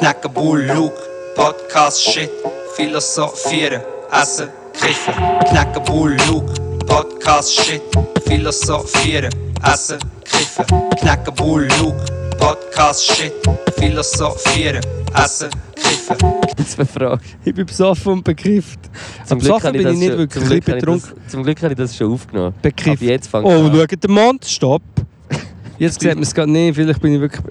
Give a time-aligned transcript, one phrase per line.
[0.00, 0.96] knacken Bull, Luke,
[1.36, 2.30] Podcast, Shit,
[2.74, 3.82] philosophieren,
[4.12, 5.14] essen, kiffen.
[5.50, 6.52] Knacken Bull, Luke,
[6.86, 7.82] Podcast, Shit,
[8.26, 9.30] philosophieren,
[9.62, 10.64] essen, kiffen.
[11.00, 12.02] Knacken Bull, Luke,
[12.38, 13.32] Podcast, Shit,
[13.78, 14.80] philosophieren,
[15.14, 16.16] essen, kiffen.
[16.58, 17.20] Jetzt eine Frage.
[17.44, 18.80] Ich bin besoffen und bekifft.
[19.26, 20.32] Zum Am Glück ich bin das ich nicht schon- wirklich.
[20.32, 21.12] zum Ich Glück ich betrunken.
[21.24, 22.54] das- Zum Glück habe ich das schon aufgenommen.
[22.62, 22.88] Bekifft.
[23.02, 23.72] Aber jetzt Oh, an.
[23.76, 24.82] schaut den Mond, stopp.
[25.78, 27.42] Jetzt sieht man es gerade nicht, vielleicht bin ich wirklich...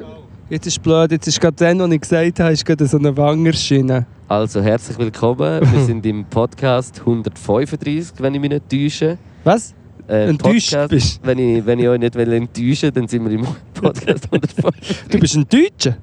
[0.49, 2.97] Jetzt ist es blöd, jetzt ist gerade dann, was ich gesagt habe, ist gerade so
[2.97, 4.07] eine Wangerschiene.
[4.27, 5.61] Also, herzlich willkommen.
[5.61, 9.19] Wir sind im Podcast 135, wenn ich mich nicht täusche.
[9.43, 9.75] Was?
[10.07, 11.19] Äh, Enttäuscht Podcast, bist.
[11.21, 15.03] Wenn ich, wenn ich euch nicht enttäuschen will, dann sind wir im Podcast 135.
[15.11, 15.97] Du bist ein Deutscher?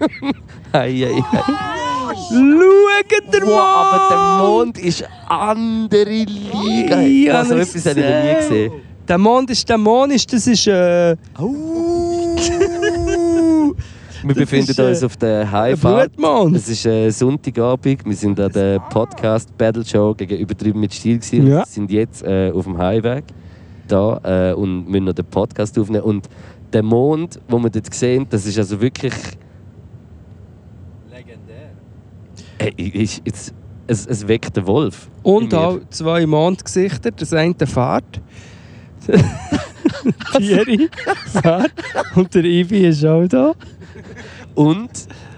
[0.72, 1.22] Ei, ei, ei.
[2.30, 2.40] Schau
[3.32, 4.66] der Wow, aber der Mond!
[4.66, 7.00] Mond ist andere Liga.
[7.00, 8.72] Ja, also, das etwas habe ich noch nie gesehen.
[9.06, 10.66] Der Mond ist dämonisch, das ist...
[10.66, 11.14] Äh,
[14.26, 16.12] Wir befinden ist, äh, uns auf der Highfahrt.
[16.54, 18.06] Es ist äh, Sonntagabend.
[18.06, 21.18] Wir sind an der Podcast Battle Show gegen Übertrieben mit Stil.
[21.18, 21.46] gewesen.
[21.46, 21.58] Ja.
[21.58, 23.24] Wir sind jetzt äh, auf dem Highweg
[23.86, 26.04] da äh, und müssen noch den Podcast aufnehmen.
[26.04, 26.30] Und
[26.72, 29.12] der Mond, den wir dort sehen, das ist also wirklich.
[31.10, 31.72] Legendär.
[32.58, 33.54] Äh, ist, ist,
[33.86, 35.10] es, es weckt den Wolf.
[35.22, 37.10] Und auch zwei Mondgesichter.
[37.10, 38.22] Das eine fährt.
[40.36, 40.88] Thierry
[41.26, 41.72] fährt.
[42.14, 43.52] Und der Ivi ist auch da.
[44.54, 44.90] Und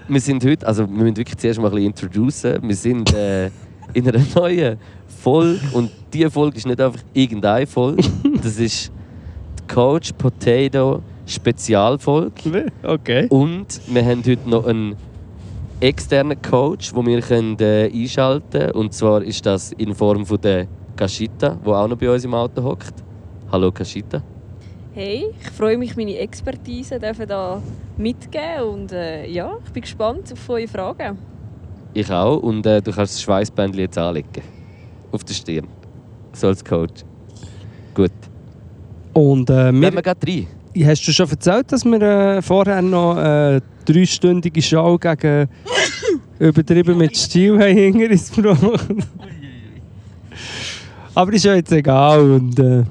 [0.07, 2.57] wir sind heute, also wir müssen wirklich zuerst mal ein bisschen introducen.
[2.61, 3.47] Wir sind äh,
[3.93, 8.03] in einer neuen Folge und diese Folge ist nicht einfach irgendeine Folge.
[8.41, 8.91] Das ist
[9.59, 12.71] die Coach Potato Spezialfolge.
[12.83, 13.27] Okay.
[13.29, 14.95] Und wir haben heute noch einen
[15.79, 18.71] externen Coach, den wir können, äh, einschalten können.
[18.71, 22.33] Und zwar ist das in Form von der Kashita, die auch noch bei uns im
[22.33, 22.93] Auto hockt.
[23.51, 24.23] Hallo Kashita.
[24.99, 27.61] Hey, ich freue mich, meine Expertise dürfen da
[27.97, 31.19] mitgeben und äh, ja, ich bin gespannt auf eure Fragen.
[31.93, 32.37] Ich auch.
[32.37, 34.41] Und äh, du kannst das Schweißbändchen jetzt anlegen.
[35.11, 35.67] Auf der Stirn.
[36.33, 37.03] So als Coach.
[37.93, 38.09] Gut.
[39.13, 40.47] Und äh, Wir wir, rein.
[40.87, 45.47] hast du schon erzählt, dass wir äh, vorher noch eine dreistündige Show gegen
[46.39, 48.87] übertrieben mit Stil haben gebracht?
[51.13, 52.31] Aber ist ja jetzt egal.
[52.31, 52.83] Und, äh,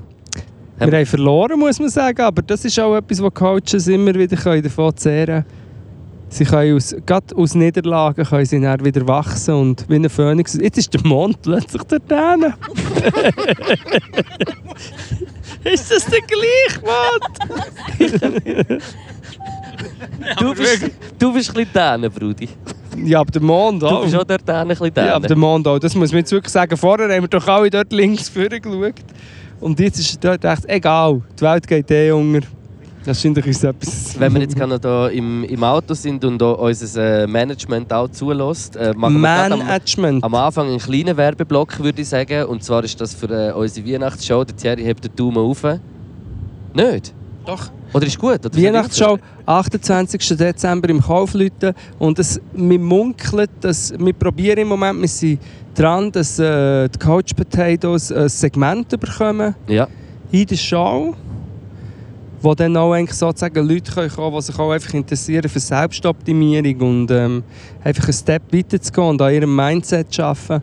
[0.79, 2.21] wir haben verloren, muss man sagen.
[2.23, 5.45] Aber das ist auch etwas, was Coaches immer wieder können davon zehren können.
[6.29, 10.55] Sie können aus, gerade aus Niederlagen können sie dann wieder wachsen und wie ein Phönix.
[10.55, 12.53] Jetzt ist der Mond plötzlich dort hinten.
[15.73, 18.83] ist das der gleiche Mond?
[20.39, 22.49] Du bist, du bist ein bisschen däne, Brudi.
[23.05, 24.03] Ja, aber der Mond Du auch.
[24.03, 25.07] bist auch dort däne, ein bisschen däne.
[25.09, 25.79] Ja, aber der Mond auch.
[25.79, 26.77] Das muss man jetzt wirklich sagen.
[26.77, 28.95] Vorher haben wir doch alle dort links vorne geschaut.
[29.61, 31.23] Und jetzt ist dort echt egal.
[31.39, 32.47] Die Welt geht eh unter.
[33.05, 34.19] Wahrscheinlich ist es etwas...
[34.19, 38.93] Wenn wir jetzt gerade im, im Auto sind und unser äh, Management auch zulässt, äh,
[38.97, 40.25] machen wir gerade am, Management.
[40.25, 42.47] am Anfang einen kleinen Werbeblock, würde ich sagen.
[42.47, 44.43] Und zwar ist das für äh, unsere Weihnachtsshow.
[44.45, 45.63] Der Thierry hebt den Daumen auf.
[46.75, 47.15] Nicht?
[47.47, 47.71] Doch.
[47.93, 48.45] Oder ist gut?
[48.45, 50.37] Oder Weihnachtsshow, 28.
[50.37, 51.73] Dezember im Kaufleuten.
[51.99, 55.41] Und es, wir munkeln, dass, wir probieren im Moment, wir sind
[55.75, 59.87] dran, dass äh, die Coach Potatoes ein Segment bekommen Ja.
[60.33, 61.15] in der Show,
[62.43, 66.81] wo dann auch eigentlich sozusagen Leute können kommen die sich auch einfach interessieren für Selbstoptimierung
[66.81, 67.45] und ähm,
[67.85, 70.63] einfach einen Step weiterzugehen und an ihrem Mindset zu arbeiten.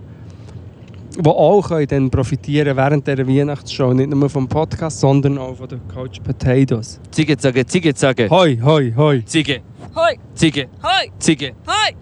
[1.15, 5.67] Die auch können dann profitieren während dieser Weihnachtsshow, nicht nur vom Podcast, sondern auch von
[5.67, 6.99] den Coach Potatoes.
[7.11, 8.29] Ziege sagen, Ziege sagen.
[8.29, 9.61] Hoi, hoi, hoi, Ziege,
[9.95, 11.53] Hoi, Ziege, hoi, Ziege.
[11.67, 11.95] hoi,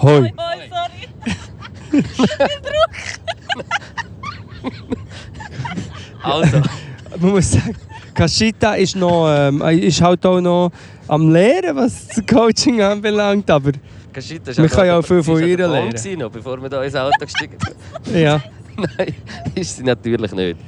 [0.00, 0.30] hoi.
[0.30, 0.32] hoi,
[0.70, 1.08] sorry.
[6.22, 6.62] Also,
[7.20, 7.74] Man muss sagen,
[8.14, 10.70] Kashita ist, noch, ähm, ist halt auch noch
[11.08, 13.72] am Lehren, was das Coaching anbelangt, aber
[14.14, 16.18] Ist Wir auch können ja auch viel von ihr lernen.
[16.18, 17.56] noch, bevor wir da ins Auto gestiegen
[18.04, 18.16] sind.
[18.22, 18.42] ja.
[18.76, 19.14] Nein,
[19.54, 20.58] ist sie natürlich nicht.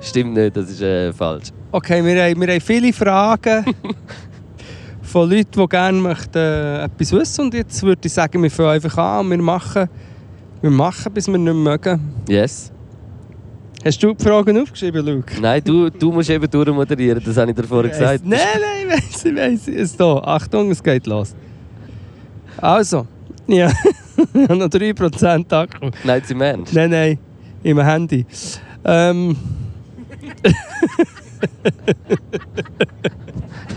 [0.00, 1.48] Stimmt nicht, das ist äh, falsch.
[1.72, 3.64] Okay, wir haben, wir haben viele Fragen
[5.02, 8.70] von Leuten, die gerne möchten, äh, etwas wissen Und jetzt würde ich sagen, wir fangen
[8.70, 9.88] einfach an und wir machen,
[10.60, 12.00] wir machen, bis wir nicht mögen.
[12.28, 12.70] Yes.
[13.84, 15.40] Hast du die Fragen aufgeschrieben, Luke?
[15.40, 18.24] Nein, du, du musst eben durchmoderieren, das habe ich dir vorher gesagt.
[18.24, 19.66] Nein, nein, ich weiss, ich weiss.
[19.66, 20.28] Jetzt hier.
[20.28, 21.34] Achtung, es geht los.
[22.60, 23.06] Also,
[23.46, 23.70] ja,
[24.34, 25.90] ich habe noch 3% Akku.
[26.04, 26.72] Nein, sie Mensch.
[26.72, 27.18] Nein, nein,
[27.62, 28.26] im Handy.
[28.84, 29.36] Ähm,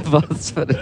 [0.06, 0.78] Was für ein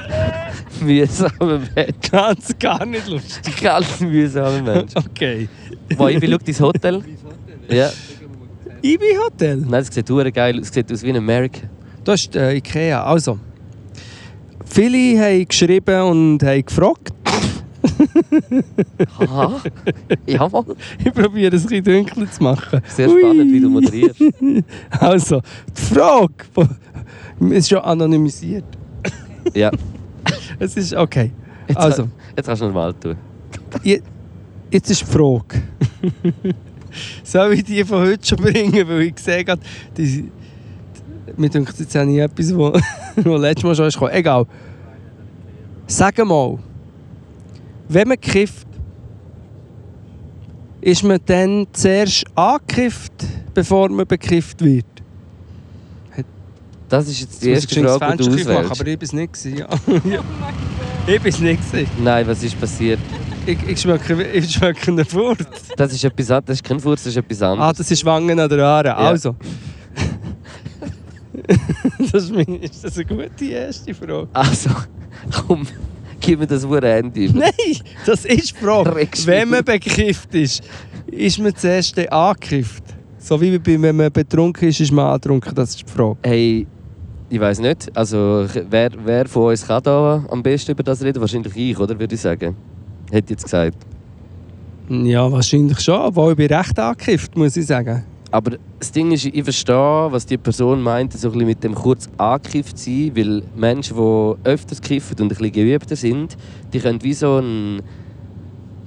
[0.81, 2.09] mühsamer Mensch.
[2.11, 3.61] ganz gar nicht lustig.
[3.61, 4.93] Ganz mühsamer Mensch.
[4.95, 5.49] Okay.
[5.97, 7.03] Wo ich schau dein Hotel.
[7.69, 7.91] Ja.
[8.81, 9.57] Ibi Hotel.
[9.57, 10.69] Nein, es sieht hure geil aus.
[10.69, 11.67] Es sieht aus wie in Amerika.
[12.03, 13.03] Das ist äh, Ikea.
[13.03, 13.37] Also,
[14.65, 17.13] viele haben geschrieben und haben gefragt.
[19.19, 19.61] Haha.
[20.25, 20.75] Jawohl.
[21.03, 22.81] Ich probiere es ein bisschen dunkler zu machen.
[22.87, 24.21] Sehr spannend, wie du moderierst.
[24.99, 25.41] Also,
[25.77, 26.69] die Frage
[27.51, 28.65] ist schon anonymisiert.
[29.53, 29.71] Ja.
[30.59, 31.31] Es ist okay.
[31.67, 33.15] Jetzt, Also, jetzt kannst du normal tun.
[33.83, 34.01] je-
[34.71, 35.61] jetzt ist die Frage.
[37.23, 38.87] Soll ich die von heute schon bringen?
[38.87, 39.61] Weil ich gesehen habe,
[39.95, 40.29] die,
[41.37, 42.73] mir denkt jetzt auch nie etwas, wo,
[43.23, 44.15] wo letztes Mal schon ist.
[44.17, 44.45] Egal.
[45.87, 46.57] Sag mal,
[47.89, 48.67] wenn man kifft,
[50.81, 53.11] ist man dann zuerst angekifft,
[53.53, 54.85] bevor man bekifft wird?
[56.87, 58.81] Das ist jetzt die Jetzt erste Frage, die du Fenster machen, auswählst.
[58.81, 59.45] aber ich bin es nicht.
[59.45, 59.67] Ja.
[60.09, 60.23] Ja.
[61.07, 61.99] Ich bin es nicht.
[62.03, 62.99] Nein, was ist passiert?
[63.47, 65.39] Ich, ich schmecke, ich schmecke einen Furz.
[65.75, 66.27] Das ist etwas.
[66.27, 67.77] Das ist kein Furz, das ist etwas Ah, anderes.
[67.77, 68.95] das ist Wangen an der Aare.
[68.95, 69.35] Also.
[72.11, 74.27] das ist, meine, ist das eine gute erste Frage?
[74.33, 74.69] Also,
[75.47, 75.65] komm,
[76.19, 77.29] gib mir das Wort Handy.
[77.33, 77.51] Nein,
[78.05, 79.07] das ist die Frage.
[79.25, 80.63] Wenn man bekifft ist,
[81.07, 82.83] ist man zuerst angekifft.
[83.17, 85.53] So wie wenn man betrunken ist, ist man angetrunken.
[85.53, 86.17] Das ist die Frage.
[86.23, 86.67] Hey,
[87.29, 87.95] ich weiß nicht.
[87.95, 91.19] Also, wer, wer von uns kann da am besten über das reden?
[91.19, 91.99] Wahrscheinlich ich, oder?
[91.99, 92.55] Würde ich sagen.
[93.11, 93.77] Hätte jetzt gesagt.
[94.89, 95.99] Ja, wahrscheinlich schon.
[95.99, 98.03] Obwohl ich bin recht angekifft, muss ich sagen.
[98.31, 101.73] Aber das Ding ist, ich verstehe, was die Person meint, so ein bisschen mit dem
[101.73, 106.37] kurz angekifft sein, weil Menschen, die öfters kiffen und ein bisschen geübter sind,
[106.71, 107.81] die können wie so einen,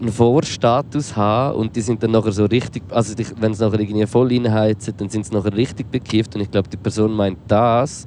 [0.00, 4.06] einen Vorstatus haben und die sind dann nachher so richtig, also wenn sie nachher irgendwie
[4.06, 8.06] voll reinheizen, dann sind sie nachher richtig bekifft und ich glaube, die Person meint das.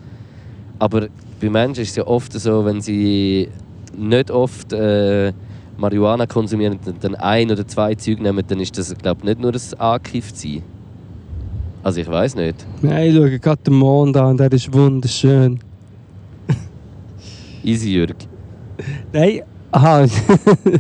[0.80, 1.08] Aber
[1.42, 3.50] bei Menschen ist es ja oft so, wenn sie
[3.98, 5.34] nicht oft äh,
[5.78, 9.42] Marihuana konsumieren und dann ein oder zwei Züge nehmen, dann ist das, glaube ich, nicht
[9.42, 10.64] nur das angekifft sein.
[11.86, 12.66] Also ich weiß nicht.
[12.82, 15.60] Nein, ich schaue gerade den Mond an, der ist wunderschön.
[17.64, 18.16] Easy Jürg.
[19.14, 20.08] Nein, aha.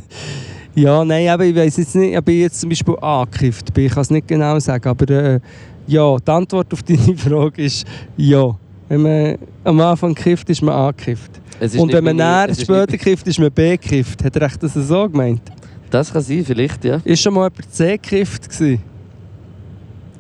[0.75, 3.85] ja, nein, aber ich weiß jetzt nicht, ob ich jetzt zum Beispiel angekifft bin.
[3.85, 5.39] Ich kann es nicht genau sagen, aber äh,
[5.85, 7.85] ja, die Antwort auf deine Frage ist
[8.17, 8.57] ja.
[8.89, 11.39] Wenn man am Anfang kifft, ist man angekifft.
[11.77, 14.23] Und wenn man näher später kifft, ist man bekifft.
[14.23, 15.43] Hat er echt das so gemeint?
[15.91, 16.99] Das kann sein, vielleicht, ja.
[17.03, 18.94] Ist schon mal jemand C gekifft gewesen?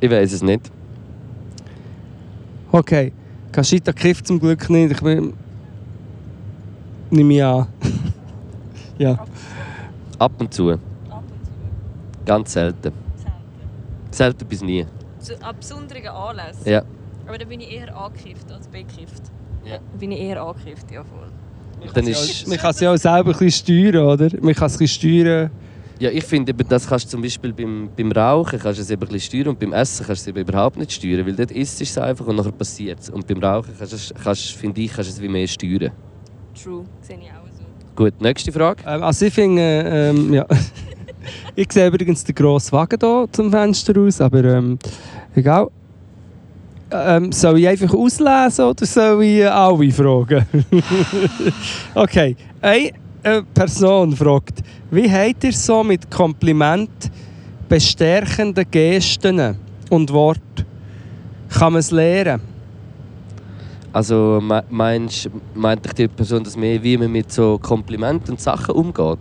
[0.05, 0.71] Ich weiß es nicht.
[2.71, 3.11] Okay.
[3.51, 4.91] Kaschita kifft zum Glück nicht.
[4.91, 5.33] Ich bin...
[7.09, 7.65] Nimm mich an.
[8.99, 9.17] ja.
[10.19, 10.73] Ab und zu.
[10.73, 10.79] Ab
[11.09, 11.51] und zu.
[12.23, 12.91] Ganz selten.
[13.15, 13.31] Selten.
[14.11, 14.85] Selten bis nie.
[15.17, 16.69] Zu, an besonderen Anlässen.
[16.69, 16.83] Ja.
[17.25, 19.23] Aber dann bin ich eher angekifft als bekifft.
[19.63, 19.79] Ja.
[19.79, 21.31] Dann bin ich eher angekifft, ja voll.
[21.95, 24.29] Dann ist, Man kann es ja auch selber ein bisschen steuern, oder?
[24.39, 25.51] Man kann es ein bisschen steuern.
[25.99, 29.01] Ja, ich finde, das kannst du zum Beispiel beim, beim Rauchen kannst du es eben
[29.01, 31.51] ein bisschen steuern und beim Essen kannst du es eben überhaupt nicht steuern, weil dort
[31.51, 33.09] isst es einfach und nachher passiert es.
[33.09, 35.91] Und beim Rauchen kannst du, es- kannst, finde ich, kannst du es wie mehr steuern.
[36.61, 37.63] True, sehe ich auch so.
[37.95, 38.83] Gut, nächste Frage.
[38.85, 40.45] Ähm, also ich finde, ähm, ja.
[41.55, 44.77] ich sehe übrigens den grossen Wagen hier zum Fenster aus, aber ähm,
[45.33, 45.69] egal.
[46.91, 50.45] Ähm, soll ich einfach auslesen oder soll ich äh, alle fragen?
[51.95, 52.35] okay.
[53.25, 54.61] Eine Person fragt,
[54.91, 56.91] wie habt ihr so mit Kompliment
[57.67, 59.57] bestärkenden Gesten
[59.89, 60.63] und Worten?
[61.49, 62.39] Kann man es lernen?
[63.91, 68.75] Also me- meinst, meint die Person das mehr, wie man mit so Komplimenten und Sachen
[68.75, 69.17] umgeht?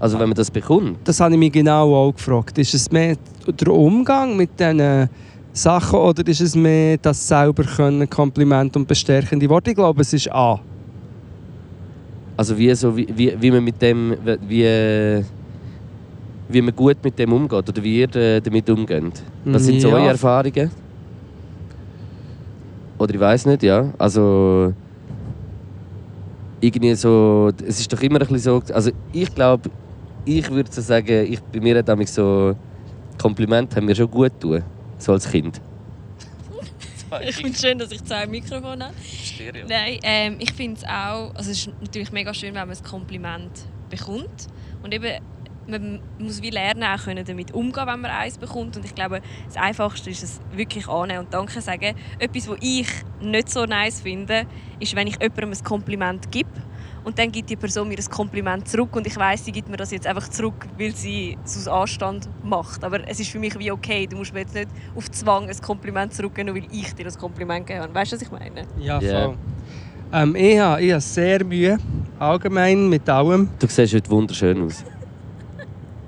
[0.00, 0.96] Also wenn man das bekommt?
[1.04, 2.56] Das habe ich mich genau auch gefragt.
[2.56, 3.14] Ist es mehr
[3.46, 5.10] der Umgang mit diesen
[5.52, 9.72] Sachen oder ist es mehr das selber können, Kompliment und bestärkende Worte?
[9.72, 10.58] Ich glaube, es ist A.
[12.38, 15.24] Also wie, so, wie, wie, wie man mit dem, wie,
[16.48, 19.24] wie man gut mit dem umgeht oder wie ihr äh, damit umgeht.
[19.44, 19.96] Was sind so Ja.
[19.96, 20.70] eure Erfahrungen?
[23.00, 23.92] Oder ich weiß nicht, ja.
[23.98, 24.72] Also
[26.60, 29.68] irgendwie so, es ist doch immer ein bisschen so, also ich glaube,
[30.24, 32.54] ich würde so sagen, ich, bei mir hat so
[33.20, 34.62] Komplimente haben mir schon gut tun,
[34.98, 35.60] so als Kind.
[37.22, 38.94] Ich finde es schön, dass ich zwei Mikrofone habe.
[39.68, 42.82] Nein, ähm, ich finde es auch, also es ist natürlich mega schön, wenn man ein
[42.82, 43.50] Kompliment
[43.88, 44.46] bekommt.
[44.82, 45.22] Und eben,
[45.66, 48.76] man muss wie lernen, auch können damit umgehen, wenn man eins bekommt.
[48.76, 51.94] Und ich glaube, das Einfachste ist es wirklich annehmen und Danke sagen.
[52.18, 52.88] Etwas, was ich
[53.20, 54.46] nicht so nice finde,
[54.80, 56.50] ist, wenn ich jemandem ein Kompliment gebe
[57.08, 59.78] und dann gibt die Person mir ein Kompliment zurück und ich weiß, sie gibt mir
[59.78, 62.84] das jetzt einfach zurück, weil sie es aus Anstand macht.
[62.84, 65.56] Aber es ist für mich wie okay, du musst mir jetzt nicht auf Zwang ein
[65.62, 67.94] Kompliment zurückgeben, nur weil ich dir das Kompliment gegeben habe.
[67.94, 68.66] Weißt du, was ich meine?
[68.78, 69.24] Ja, Ja.
[69.24, 69.36] voll.
[70.12, 71.78] Ähm, ich habe ich habe sehr Mühe,
[72.18, 73.48] allgemein mit allem.
[73.58, 74.84] Du siehst heute wunderschön aus.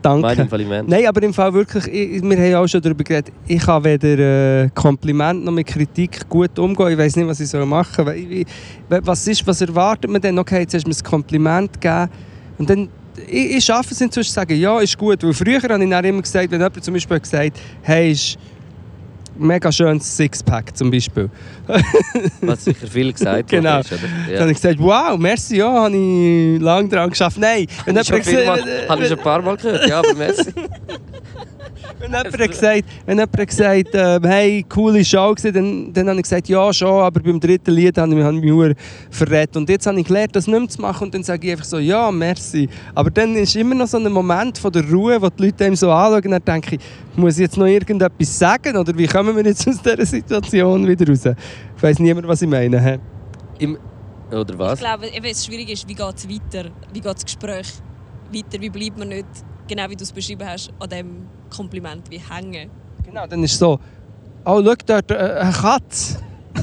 [0.02, 0.48] Danke.
[0.50, 0.86] Mein.
[0.86, 4.64] Nein, aber im Fall wirklich, ich, wir haben auch schon darüber geredet, ich kann weder
[4.64, 6.92] äh, Kompliment noch mit Kritik gut umgehen.
[6.92, 8.44] Ich weiß nicht, was ich soll machen soll.
[8.88, 10.38] Was, ist, was erwartet man denn?
[10.38, 12.10] Okay, jetzt hast du mir ein Kompliment gegeben
[12.58, 12.88] und dann
[13.26, 15.22] ich, ich schaffe es inzwischen zu sagen, ja, ist gut.
[15.22, 18.38] Weil früher habe ich dann immer gesagt, wenn jemand zum Beispiel gesagt hey, ist
[19.40, 21.30] mega schönes Sixpack zum Beispiel.
[22.42, 23.80] Was sicher viel gesagt genau.
[23.80, 24.00] ist, oder?
[24.28, 27.38] Dann habe ich gesagt, wow, merci, ja, habe ich lange daran geschafft.
[27.38, 29.88] Nein, wenn Habe ich, jemand viel mal, gesagt- habe ich schon ein paar Mal gehört,
[29.88, 30.52] ja, aber merci.
[32.00, 36.22] Wenn jemand gesagt, wenn jemand gesagt äh, hey, coole Show gewesen, dann, dann habe ich
[36.22, 38.76] gesagt, ja schon, aber beim dritten Lied habe ich mich, verdammt
[39.10, 39.56] verrät.
[39.56, 41.66] Und jetzt habe ich gelernt, das nicht mehr zu machen und dann sage ich einfach
[41.66, 42.70] so, ja, merci.
[42.94, 45.76] Aber dann ist immer noch so ein Moment von der Ruhe, wo die Leute einem
[45.76, 46.80] so anschauen und dann denke ich,
[47.16, 51.06] muss ich jetzt noch irgendetwas sagen oder wie kommen wir jetzt aus dieser Situation wieder
[51.08, 51.24] raus?
[51.76, 52.80] Ich weiss niemand, was ich meine.
[52.80, 52.98] hä?
[53.58, 53.78] Im,
[54.30, 54.78] oder Ich was?
[54.78, 56.70] glaube, eben, es schwierig ist, wie geht es weiter?
[56.92, 57.66] Wie geht das Gespräch
[58.32, 58.60] weiter?
[58.60, 59.26] Wie bleibt man nicht,
[59.68, 62.70] genau wie du es beschrieben hast, an dem Kompliment wie hängen?
[63.04, 63.78] Genau, dann ist es so,
[64.44, 66.18] oh, schau dort, äh, eine Katze.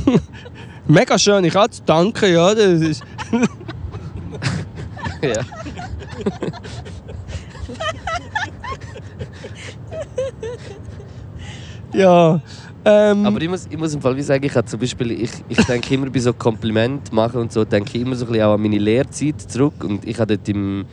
[0.87, 2.53] Mega schöne Katze, danke, ja.
[2.53, 3.03] Das ist
[5.21, 5.41] Ja.
[11.97, 12.41] Ja.
[12.85, 15.31] Ähm, Aber ich muss, ich muss im Fall wie sagen, ich, habe zum Beispiel, ich,
[15.49, 18.45] ich denke immer bei so Kompliment machen und so, denke ich immer so ein bisschen
[18.45, 19.83] auch an meine Lehrzeit zurück.
[19.83, 20.85] Und ich hatte dort im,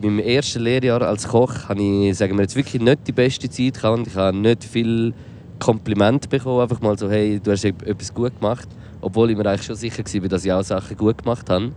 [0.00, 3.48] in meinem ersten Lehrjahr als Koch, habe ich, sagen wir jetzt wirklich nicht die beste
[3.50, 5.12] Zeit gehabt ich habe nicht viel
[5.58, 8.68] Kompliment bekommen, einfach mal so, hey, du hast eb- etwas gut gemacht.
[9.00, 11.72] Obwohl ich mir eigentlich schon sicher war, dass ich auch Sachen gut gemacht habe.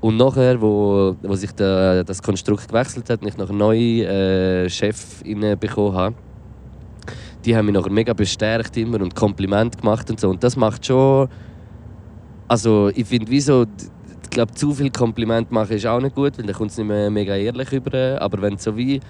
[0.00, 4.04] Und nachher, wo, wo sich der, das Konstrukt gewechselt hat und ich noch einen neuen
[4.04, 5.22] äh, Chef
[5.58, 6.14] bekommen habe,
[7.46, 10.30] die haben mich nachher mega bestärkt immer und Kompliment gemacht und so.
[10.30, 11.28] Und das macht schon.
[12.48, 13.66] Also ich finde, wieso.
[14.24, 16.86] Ich glaube, zu viel Kompliment machen ist auch nicht gut, weil dann kommt es nicht
[16.86, 18.20] mehr mega ehrlich über.
[18.20, 19.00] Aber wenn so wie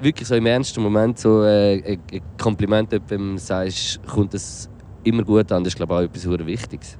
[0.00, 4.68] wirklich so im ernsten Moment so äh, ein Kompliment jemandem sagst, kommt es
[5.02, 5.64] immer gut an.
[5.64, 6.98] Das ist glaube auch etwas sehr Wichtiges.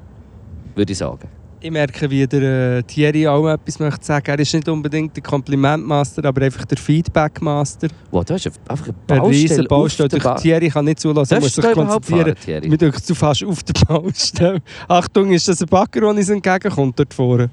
[0.75, 1.29] Würde ich sagen.
[1.61, 4.27] Ich merke, wie der äh, Thierry auch etwas möchte sagen.
[4.27, 7.89] Er ist nicht unbedingt der Komplimentmaster, aber einfach der Feedbackmaster.
[8.11, 10.09] Wow, du hast einfach eine Baustelle, Baustelle.
[10.11, 12.37] der Durch ba Thierry kann nicht zulassen, er muss sich konzentrieren.
[12.37, 12.69] fahren?
[12.69, 14.61] Mir denkt, du fast auf der Baustelle.
[14.89, 17.49] Achtung, ist das ein Bagger, der uns entgegenkommt dort vorne?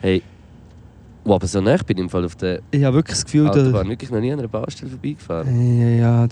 [0.00, 0.22] Hey.
[1.22, 3.46] Wow, aber so nah bin ich im Fall auf der Ich habe wirklich das Gefühl,
[3.46, 3.58] dass...
[3.58, 5.80] Autobahn wirklich noch nie an einer Baustelle vorbeigefahren.
[5.80, 6.28] Ja, ja.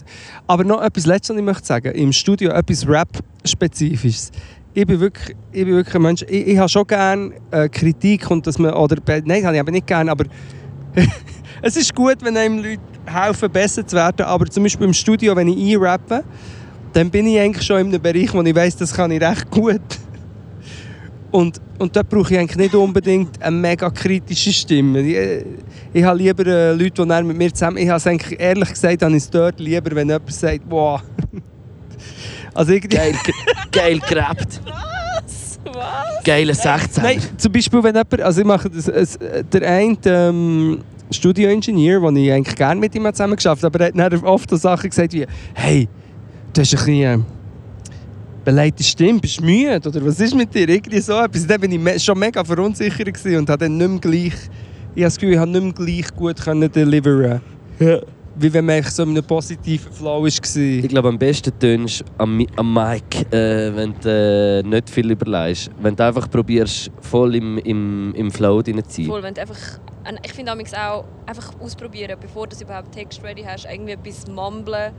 [0.47, 1.93] Aber noch etwas Letztes, was ich möchte sagen.
[1.93, 4.33] Im Studio etwas Rap-Spezifisches.
[4.79, 8.31] Ich bin wirklich, ich bin wirklich ein Mensch, ich, ich habe schon gerne äh, Kritik
[8.31, 8.95] und dass man, oder,
[9.25, 10.27] nein, habe ich aber nicht gerne, aber
[11.63, 15.35] es ist gut, wenn einem Leute helfen, besser zu werden, aber zum Beispiel im Studio,
[15.35, 16.23] wenn ich einrappe,
[16.93, 19.51] dann bin ich eigentlich schon in einem Bereich, wo ich weiß, das kann ich recht
[19.51, 19.81] gut.
[21.33, 25.01] Und, und dort brauche ich eigentlich nicht unbedingt eine mega kritische Stimme.
[25.01, 25.45] Ich,
[25.93, 27.79] ich habe lieber äh, Leute, die mit mir zusammen...
[27.79, 31.03] Ich habe es eigentlich ehrlich gesagt, habe ich es dort lieber, wenn jemand sagt, wow.
[32.59, 32.97] Also irgendwie...
[32.97, 33.15] Geil,
[33.71, 34.61] geil gerappt.
[34.65, 35.61] Was?
[35.65, 36.25] Was?
[36.25, 37.03] Geile 16.
[37.05, 38.21] Nein, zum Beispiel, wenn jemand...
[38.21, 39.17] Also ich mache das, es,
[39.53, 44.05] der eine ähm, Studioingenieur, den ich eigentlich gerne mit ihm zusammen geschafft habe, aber er
[44.05, 45.25] hat dann oft so Sachen gesagt wie
[45.55, 45.89] «Hey,
[46.53, 47.21] du hast ein bisschen...
[47.21, 47.25] Äh,
[48.45, 49.81] beleidigte Stimme, bist du müde?
[49.89, 50.69] Oder was ist mit dir?
[50.69, 51.47] Irgendwie so etwas.
[51.47, 54.33] Dann bin ich me schon mega verunsichert und habe dann nicht mehr gleich...
[54.97, 57.41] Ich habe das Gefühl, ich habe nicht mehr gleich gut können deliveren
[58.41, 60.27] Wie wenn man so in einem positiven Flow war.
[60.27, 65.11] Ich glaube, am besten tönst du am, am Mic, äh, wenn du äh, nicht viel
[65.11, 65.71] überlegst.
[65.81, 69.07] Wenn du einfach probierst, voll im, im, im Flow drin zu sein.
[69.07, 69.59] Voll, wenn du einfach,
[70.25, 74.93] ich finde amigs auch einfach ausprobieren, bevor du überhaupt Text ready hast, irgendwie etwas mumblen,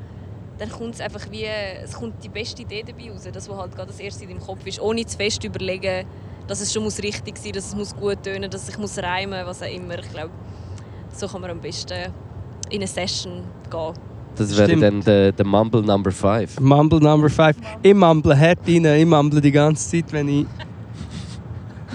[0.57, 3.73] dann kommt es einfach wie, es kommt die beste Idee dabei raus, das was halt
[3.73, 6.05] gerade das erste in deinem Kopf ist, ohne zu fest überlegen,
[6.47, 8.97] dass es schon muss richtig sein, dass es muss gut tönen, dass es sich muss
[8.97, 9.97] reimen, was auch immer.
[9.99, 10.31] Ich glaube,
[11.15, 12.11] so kann man am besten
[12.69, 13.93] in eine Session gehen.
[14.35, 14.83] Das wäre Stimmt.
[14.83, 16.59] dann der, der Mumble Number 5.
[16.61, 17.57] Mumble Number 5.
[17.83, 20.45] Ich mumble hart rein, ich mumble die ganze Zeit, wenn ich...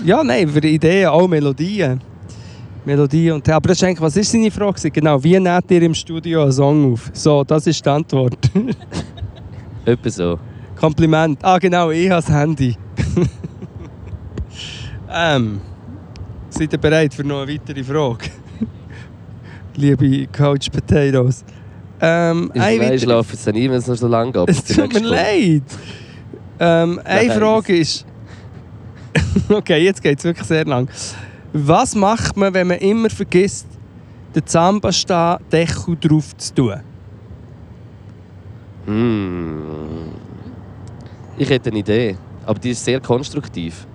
[0.04, 2.00] Ja, nein, für Ideen, auch Melodien.
[2.84, 3.48] Melodien und...
[3.48, 4.90] Aber das ist eigentlich, was ist seine Frage?
[4.90, 7.10] Genau, wie nehmt ihr im Studio einen Song auf?
[7.14, 8.36] So, das ist die Antwort.
[9.86, 10.38] Etwa so.
[10.76, 11.38] Kompliment.
[11.42, 12.76] Ah, genau, ich habe das Handy.
[15.10, 15.60] ähm,
[16.50, 18.43] seid ihr bereit für noch eine weitere Frage?
[19.76, 21.44] Liebe Coach Potatoes.
[22.00, 24.48] Ähm, Ich Nein, weitere- schlafe jetzt nicht, wenn es noch so lange geht.
[24.48, 25.62] Es tut mir leid.
[26.58, 27.32] Ähm, eine.
[27.32, 28.04] Frage ist.
[29.48, 30.88] okay, jetzt geht es wirklich sehr lang.
[31.52, 33.66] Was macht man, wenn man immer vergisst,
[34.34, 36.80] den Zahnpasta-Deckel drauf zu tun?
[38.86, 40.08] Hm.
[41.38, 43.86] Ich hätte eine Idee, aber die ist sehr konstruktiv.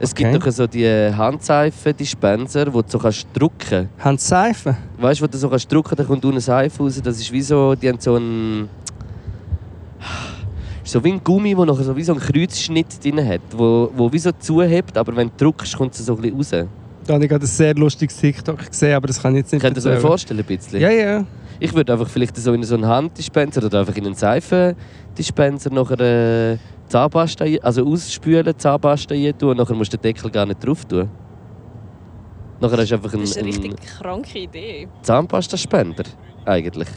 [0.00, 0.38] Es gibt Okay.
[0.38, 4.76] doch so die Handseifen-Dispenser, wo du so kannst drücken Haben Sie Seife?
[4.98, 7.00] Weißt du, wo du so kannst drücken, dann kommt unten Seife raus.
[7.02, 8.68] Das ist wie so, die haben so ein
[10.84, 14.10] so wie ein Gummi, wo noch so wie so einen Kreuzschnitt drin hat, wo, wo
[14.10, 16.68] wie so zuhebt, aber wenn du drückst, kommt es so ein bisschen raus.
[17.04, 19.60] Da habe ich gerade ein sehr lustiges TikTok gesehen, aber das kann ich jetzt nicht
[19.62, 20.00] Könnt ihr euch erzählen.
[20.08, 20.80] vorstellen, ein bisschen?
[20.80, 21.24] Ja, ja.
[21.60, 26.00] Ich würde einfach vielleicht so in so einen Handdispenser oder einfach in einen Seifendispenser nachher
[26.00, 26.56] äh,
[26.88, 30.84] Zahnpasta, also ausspülen, Zahnpasta rein tun und nachher musst du den Deckel gar nicht drauf
[30.84, 31.08] tun.
[32.60, 34.88] Nachher hast du einfach einen, Das ist eine richtig kranke Idee.
[35.02, 36.04] Zahnpastaspender,
[36.44, 36.88] eigentlich.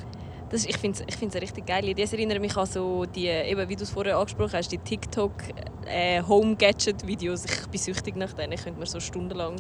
[0.49, 2.03] Das ist, ich finde es ich find's eine richtig geile Idee.
[2.03, 5.31] Es erinnert mich an so die, eben, wie du es vorher angesprochen hast, die TikTok
[5.85, 7.45] äh, Home Gadget Videos.
[7.45, 8.53] Ich bin süchtig nach denen.
[8.53, 9.55] Ich könnte mir so stundenlang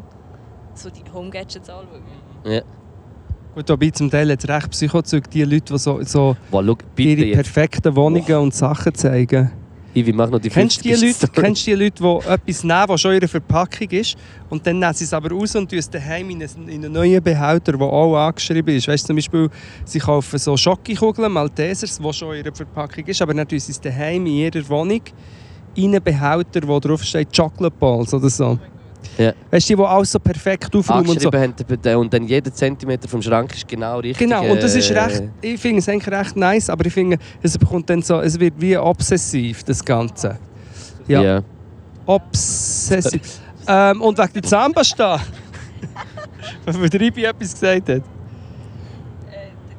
[0.73, 2.01] so die Home Gadgets anschauen.
[2.45, 2.61] Ja.
[3.55, 7.21] Gut, wobei zum Teil es recht Psychozüge, die Leute, die so, so Wow, schau, ihre
[7.25, 7.35] jetzt.
[7.35, 9.51] perfekten Wohnungen und Sachen zeigen.
[9.93, 11.21] Ivi, mach noch die Kennst die 50.
[11.21, 14.15] Leute, kennst du die Leute, die etwas nehmen, was schon in ihrer Verpackung ist,
[14.49, 16.93] und dann nehmen sie es aber raus und tun es daheim in einen, in einen
[16.93, 18.87] neuen Behälter, der auch angeschrieben ist.
[18.87, 19.49] Weißt du, zum Beispiel,
[19.83, 23.71] sie kaufen so Schokokugeln, Maltesers, die schon in ihrer Verpackung ist, aber dann tun sie
[23.73, 25.01] es daheim in ihrer Wohnung
[25.75, 28.57] in einen Behälter, wo drauf steht Chocolate Balls oder so.
[29.17, 29.33] Ja.
[29.49, 31.29] Weißt du, die alles so perfekt aufräumen und so.
[31.29, 34.27] Und dann jeder Zentimeter vom Schrank ist genau richtig.
[34.27, 37.17] Genau, und das ist äh, recht, ich finde es eigentlich recht nice, aber ich finde,
[37.41, 40.37] es bekommt dann so, es wird wie obsessiv, das Ganze.
[41.07, 41.21] Ja.
[41.21, 41.41] Ja.
[42.05, 43.39] Obsessiv.
[43.67, 45.19] ähm, und wegen der Zahnpasta.
[46.65, 47.89] Weil der Ibi etwas gesagt hat.
[47.89, 48.01] Äh, der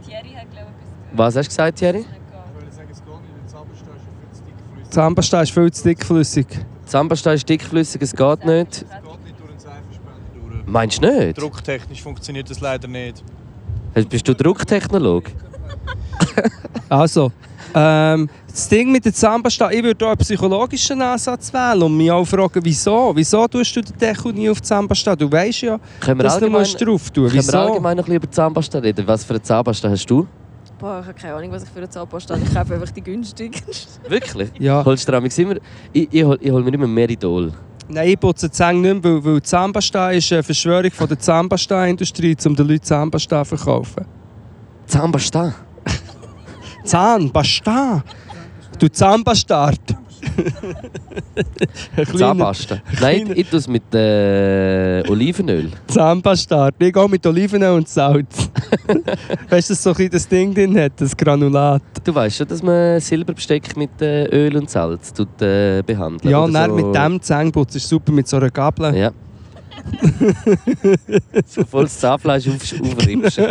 [0.07, 0.71] Thierry hat, glaube
[1.12, 2.00] ich, Was hast du gesagt, Thierry?
[2.00, 2.07] Ich
[2.55, 4.87] würde sagen, es geht nicht, der Zahnpasta ist viel zu dickflüssig.
[4.91, 6.47] Zahnpasta ist viel zu dickflüssig.
[6.85, 8.73] Zahnpasta ist dickflüssig, es geht nicht.
[8.73, 10.51] Es geht nicht durch den Seifenspender durch.
[10.66, 11.38] Meinst du nicht?
[11.40, 13.23] Drucktechnisch funktioniert das leider nicht.
[14.09, 15.25] Bist du Drucktechnolog?
[16.88, 17.33] Also,
[17.75, 22.11] ähm, das Ding mit der Zahnpasta, ich würde hier einen psychologischen Ansatz wählen und mich
[22.11, 23.12] auch fragen, wieso?
[23.14, 25.16] Wieso tust du den Deckel nie auf die Zahnpasta?
[25.16, 27.59] Du weißt ja, Können wir dass du musst drauf tun können wir Wieso?
[27.59, 29.07] allgemein noch ein bisschen über Zahnpasta reden?
[29.07, 30.26] Was für eine Zahnpasta hast du?
[30.78, 32.45] Boah, ich habe keine Ahnung, was ich für eine Zahnpasta habe.
[32.45, 34.11] Ich kaufe einfach die günstigste.
[34.11, 34.50] Wirklich?
[34.59, 34.85] Ja.
[34.85, 35.57] Holst du immer...
[35.95, 37.52] Ich, ich, hol, ich hol mir immer Meridol.
[37.89, 41.19] Nein, ich putze die Zähne nicht mehr, weil, weil Zahnpasta ist eine Verschwörung von der
[41.19, 44.05] Zahnpasta-Industrie, um den Leuten Zahnpasta zu verkaufen.
[44.87, 45.55] Zahnpasta?
[46.85, 48.05] Zahnpasta!
[48.79, 49.97] Du Zahnbastard!
[51.97, 52.79] Ein kleiner Zahnpasta?
[53.01, 55.71] Nein, ich, tue es mit äh, Olivenöl.
[55.88, 56.75] Zahnbastard.
[56.79, 58.51] Ich gehe mit Oliven und Salz.
[59.51, 61.83] weißt du, dass so ein das Ding drin hat, das Granulat?
[62.05, 66.38] Du weißt schon, dass man Silberbesteck mit äh, Öl und Salz tut, äh, behandelt Ja,
[66.40, 66.75] und so.
[66.75, 68.95] mit dem Zähneputz ist super mit so einer Gabel.
[68.97, 69.12] Ja.
[71.47, 73.47] so voll das Zahnfleisch auf, aufripschen.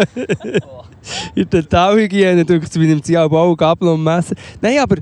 [1.35, 4.35] In der Tauhygiene drückt nimmt sie auch auch Gabel und Messer.
[4.61, 4.97] Nein, aber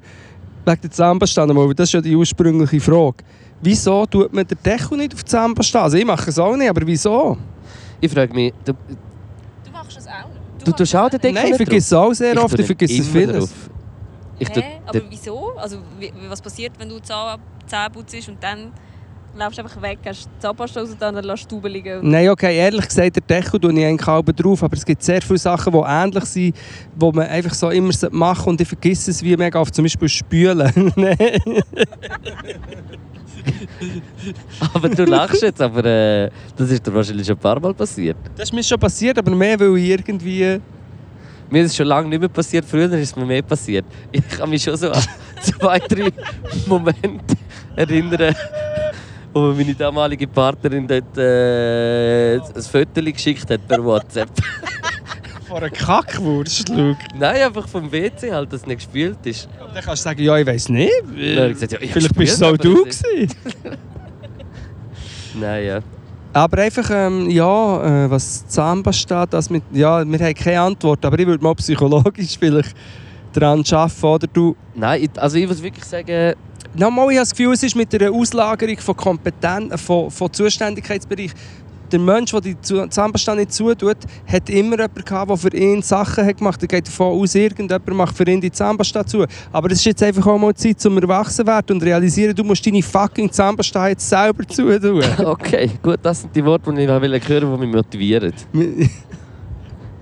[0.66, 3.24] wegen der Zahnpasta nochmal, das ist ja die ursprüngliche Frage.
[3.62, 5.84] Wieso tut man den Deckel nicht auf die Zahnpasta?
[5.84, 7.38] Also ich mache es auch nicht, aber wieso?
[8.02, 10.68] Ich frage mich, du, Du machst das auch nicht?
[10.68, 12.46] du tust auch den Deckel Nein, ich vergesse es auch sehr drauf?
[12.46, 13.38] oft, ich vergesse es vieles.
[13.38, 13.70] drauf.
[14.42, 14.64] Ich Hä?
[14.86, 15.52] Aber wieso?
[15.58, 18.72] Also, wie, was passiert, wenn du Zahn, Zähne putzt und dann
[19.36, 22.10] laufst du einfach weg, hast die Zahnpasta raus und dann lässt du Tauben liegen?
[22.10, 25.22] Nein, okay, ehrlich gesagt, der Deckel tue ich eigentlich auch drauf, aber es gibt sehr
[25.22, 26.56] viele Sachen, die ähnlich sind,
[26.96, 30.10] die man einfach so immer machen und ich vergesse es wie mega oft, zum Beispiel
[30.10, 30.92] spülen.
[30.96, 31.18] Nein.
[34.74, 38.18] aber du lachst jetzt, aber äh, das ist dir wahrscheinlich schon ein paar Mal passiert.
[38.36, 40.60] das ist mir schon passiert, aber mehr, weil ich irgendwie...
[41.52, 43.84] Mir ist es schon lange nicht mehr passiert, früher ist es mir mehr passiert.
[44.12, 45.02] Ich kann mich schon so an
[45.42, 46.12] zwei, drei
[46.68, 47.36] Momente
[47.76, 48.36] erinnern,
[49.42, 54.30] wo mir meine damalige Partnerin dort äh, ein Foto geschickt hat per WhatsApp.
[55.48, 56.96] Vor einer Kackwurst, schau.
[57.18, 59.50] Nein, einfach vom WC halt, dass es nicht gespült ist.
[59.74, 60.92] Dann kannst du sagen, ja, ich weiß nicht.
[61.08, 63.34] Dann gesagt, ja, ich Vielleicht bist auch aber du es- gewesen.
[65.40, 65.80] Nein, ja.
[66.34, 71.18] Aber einfach, ähm, ja, äh, was Zahnpasta, das mit, ja, wir haben keine Antwort, aber
[71.18, 72.76] ich würde mal psychologisch vielleicht
[73.34, 74.56] daran arbeiten, oder du...
[74.76, 76.36] Nein, also ich muss wirklich sagen,
[76.76, 81.32] Nochmal, ich habe das Gefühl, es ist mit der Auslagerung von Kompetenz, von, von Zuständigkeitsbereich.
[81.92, 85.82] Der Mensch, der die Zu- Zahnpasta nicht zutut, hat immer jemanden gehabt, der für ihn
[85.82, 86.62] Sachen hat gemacht hat.
[86.62, 89.26] Er geht davon aus, irgendjemand macht für ihn die Zahnpasta zu.
[89.52, 92.44] Aber es ist jetzt einfach auch mal Zeit, zum erwachsen zu werden und realisieren, du
[92.44, 95.04] musst deine fucking Zahnpasta jetzt selber zutun.
[95.26, 98.34] okay, gut, das sind die Worte, die ich hören wollte, die mich motivieren.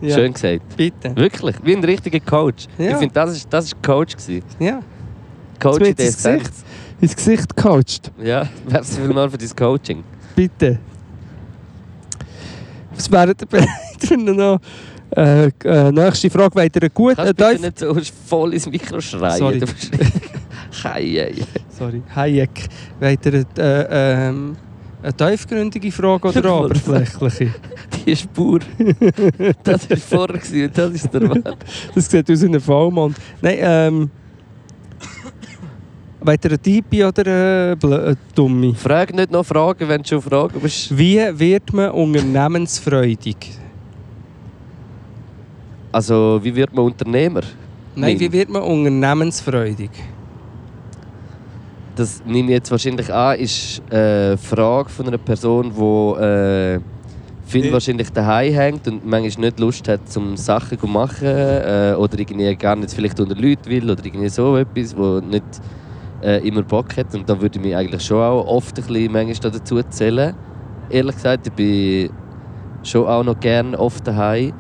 [0.02, 0.76] ja, Schön gesagt.
[0.76, 1.16] Bitte.
[1.16, 2.66] Wirklich, wie ein richtiger Coach.
[2.78, 2.92] Ja.
[2.92, 4.18] Ich finde, das ist, das ist Coach.
[4.18, 4.44] Gewesen.
[4.60, 4.82] Ja.
[5.60, 6.52] Coach in der ins Gesicht.
[7.00, 8.12] Ins Gesicht gecoacht.
[8.24, 10.04] Ja, merci vielmals für dein Coaching.
[10.36, 10.80] Bitte.
[12.96, 14.60] Was wäre ihr bereit noch?
[15.16, 17.16] Äh, äh, nächste Frage, wollt ihr eine gute?
[17.16, 17.96] Kannst Äh, nicht so
[18.28, 19.38] voll ins Mikro schreien?
[19.38, 19.62] Sorry.
[20.84, 21.34] Hei.
[21.70, 22.68] Sorry, Hayek.
[23.00, 24.58] Wollt ihr äh, ähm,
[25.02, 27.54] eine tiefgründige Frage oder eine oberflächliche?
[28.06, 28.60] Die Spur.
[29.64, 31.44] Das war vorher und das ist der Mann.
[31.96, 33.18] Das sieht aus wie ein Vollmond.
[33.42, 34.12] Nein, ähm...
[36.20, 38.74] Ihr eine Tiefe oder Bl- eine Dumme?
[38.74, 40.98] Frag nicht noch Fragen, wenn du schon Fragen bist.
[40.98, 43.38] Wie wird man unternehmensfreudig?
[45.92, 47.42] Also, wie wird man Unternehmer?
[47.96, 49.90] Nein, wie wird man unternehmensfreudig?
[51.96, 56.80] Das nehme ich jetzt wahrscheinlich an, ist eine Frage von einer Person, die äh,
[57.46, 57.74] viel Ja.
[57.74, 62.56] wahrscheinlich daheim hängt und manchmal nicht Lust hat, zum Sachen zu machen äh, oder irgendwie
[62.56, 65.46] gar nicht vielleicht unter Leute will oder irgendwie so etwas, wo nicht
[66.22, 67.14] äh, immer Bock hat.
[67.14, 70.36] Und da würde ich mich eigentlich schon auch oft ein bisschen manchmal dazu zählen.
[70.90, 72.10] Ehrlich gesagt, ich bin
[72.84, 74.54] schon auch noch gerne oft daheim.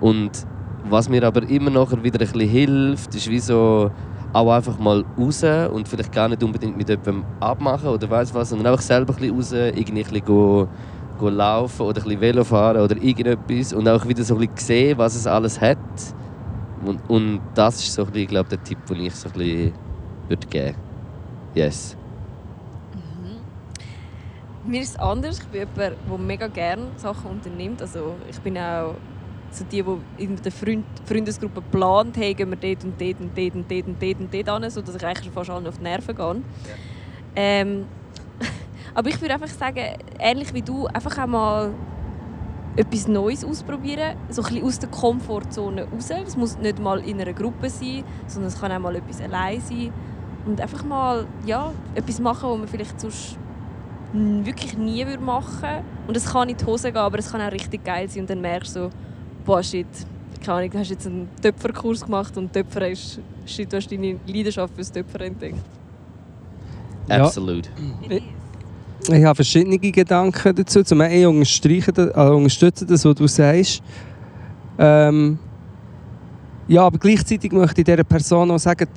[0.00, 0.46] Und
[0.88, 3.90] was mir aber immer nachher wieder ein bisschen hilft, ist wie so
[4.32, 8.50] auch einfach mal raus und vielleicht gar nicht unbedingt mit jemandem abmachen oder weiß was,
[8.50, 10.68] sondern einfach selber ein bisschen raus, irgendwie ein bisschen go,
[11.18, 14.58] go laufen oder ein bisschen Velo fahren oder irgendetwas und auch wieder so ein bisschen
[14.58, 15.78] sehen, was es alles hat.
[16.84, 19.72] Und, und das ist so ein bisschen, glaube der Tipp, den ich so ein bisschen
[20.28, 20.76] würde geben.
[21.54, 21.96] Yes.
[24.66, 25.38] Mir ist es anders.
[25.38, 27.80] Ich bin jemand, der mega gerne Sachen unternimmt.
[27.80, 28.96] Also ich bin auch
[29.50, 33.38] so die, die in der Freund Freundesgruppe plant, hey, gehen wir dort und dort und
[33.38, 35.78] dort und dort und dort und dort hin, sodass ich eigentlich schon fast allen auf
[35.78, 36.42] die Nerven gehe.
[37.36, 37.84] Ähm,
[38.94, 39.80] aber ich würde einfach sagen,
[40.18, 41.72] ähnlich wie du, einfach auch mal
[42.76, 46.10] etwas Neues ausprobieren, so ein bisschen aus der Komfortzone raus.
[46.10, 49.60] Es muss nicht mal in einer Gruppe sein, sondern es kann auch mal etwas allein
[49.60, 49.92] sein.
[50.46, 53.36] Und einfach mal ja, etwas machen, was man vielleicht sonst
[54.12, 55.68] wirklich nie würde machen
[56.06, 58.22] Und es kann in die Hose gehen, aber es kann auch richtig geil sein.
[58.22, 58.90] Und dann merkst du so,
[59.44, 59.86] boah, shit,
[60.44, 64.18] keine Ahnung, du hast jetzt einen Töpferkurs gemacht und Töpfer ist, shit, du hast deine
[64.26, 65.58] Leidenschaft fürs Töpfer entdeckt.
[67.08, 67.24] Ja.
[67.24, 67.68] Absolut.
[69.08, 70.82] Ich habe verschiedene Gedanken dazu.
[70.82, 73.82] Zum einen ich unterstreiche das, äh, unterstütze das, was du sagst.
[74.78, 75.38] Ähm,
[76.66, 78.88] ja, aber gleichzeitig möchte ich dieser Person auch sagen,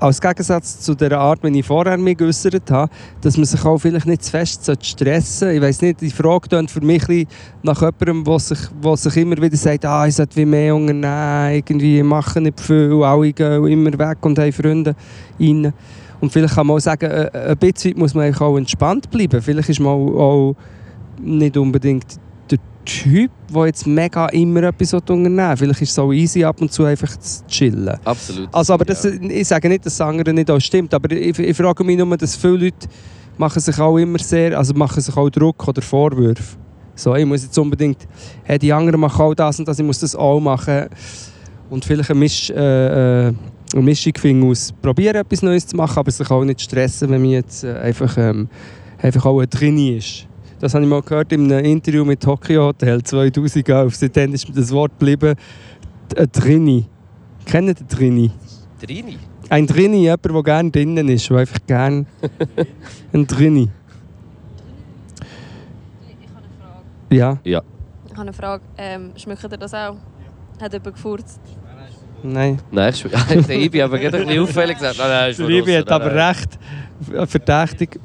[0.00, 3.78] als Gegensatz zu der Art, wie ich vorher mich geäußert habe, dass man sich auch
[3.78, 5.54] vielleicht nicht zu fest stressen sollte.
[5.54, 7.28] Ich weiß nicht, die Frage klingt für mich
[7.62, 8.58] nach jemandem, der sich,
[8.94, 13.66] sich immer wieder sagt, ah, ich sollte mehr unternehmen, irgendwie machen nicht viel, alle gehen
[13.66, 14.96] immer weg und haben Freunde
[15.38, 15.72] rein.
[16.20, 19.40] Und vielleicht kann man auch sagen, äh, ein bisschen muss man auch entspannt bleiben.
[19.40, 20.54] Vielleicht ist man auch
[21.20, 22.18] nicht unbedingt
[22.50, 25.56] der Typ, der jetzt mega immer etwas unternehmen will.
[25.56, 27.96] Vielleicht ist es auch easy, ab und zu einfach zu chillen.
[28.04, 28.48] Absolut.
[28.52, 29.10] Also, aber das, Ja.
[29.20, 32.16] ich sage nicht, dass das andere nicht auch stimmt, aber ich, ich frage mich nur,
[32.16, 32.88] dass viele Leute
[33.36, 36.56] machen sich auch immer sehr, also machen sich auch Druck oder Vorwürfe.
[36.94, 38.06] So, ich muss jetzt unbedingt,
[38.44, 40.86] hey, die anderen machen auch das und das, ich muss das auch machen.
[41.70, 43.32] Und vielleicht eine, Misch, äh, äh,
[43.72, 47.22] eine Mischung finden aus, probieren etwas Neues zu machen, aber sich auch nicht stressen, wenn
[47.22, 48.48] man jetzt äh, einfach, ähm,
[49.00, 50.26] einfach auch ein Trainee ist.
[50.60, 53.94] Das habe ich mal gehört in einem Interview mit Tokyo Hotel 2011.
[53.96, 55.34] Seitdem ist mir das Wort geblieben,
[56.14, 56.84] ein Trainee.
[57.46, 58.30] Kennt ihr den Trainee?
[58.78, 59.18] Trini.
[59.48, 62.04] Ein Trainee, jemand, der gerne drinnen ist, der einfach gerne
[63.14, 63.68] ein Trainee.
[66.02, 67.42] Ich habe eine Frage.
[67.44, 67.62] Ja,
[68.04, 68.62] Ich habe eine Frage.
[68.76, 69.96] Ähm, schmeckt ihr das auch?
[70.60, 71.40] Hat jemand gefurzt?
[72.22, 72.60] nein.
[72.70, 73.02] Nein, ich,
[73.46, 74.98] der Ibi aber gerade ein bisschen auffällig gesagt.
[74.98, 76.58] Nein, nein, draussen, hat aber recht
[77.14, 77.98] äh, verdächtig.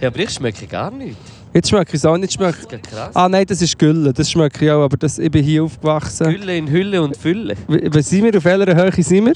[0.00, 1.16] Ja, aber ich schmecke gar nicht.
[1.52, 2.30] Jetzt schmecke ich es auch nicht.
[2.30, 2.58] Das Schmeckt.
[2.60, 3.16] ist gerade krass.
[3.16, 4.12] Ah nein, das ist Gülle.
[4.12, 6.28] Das schmecke ich auch, aber das, ich bin hier aufgewachsen.
[6.30, 7.54] Gülle in Hülle und Fülle.
[7.66, 8.36] Wie sind wir?
[8.36, 9.34] Auf welcher Höhe sind wir?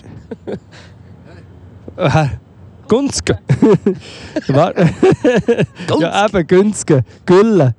[1.97, 2.27] Äh,
[2.89, 3.39] Gunzge.
[4.49, 4.91] Warte.
[6.01, 7.03] ja, eben, Gunzge.
[7.25, 7.75] Gülle.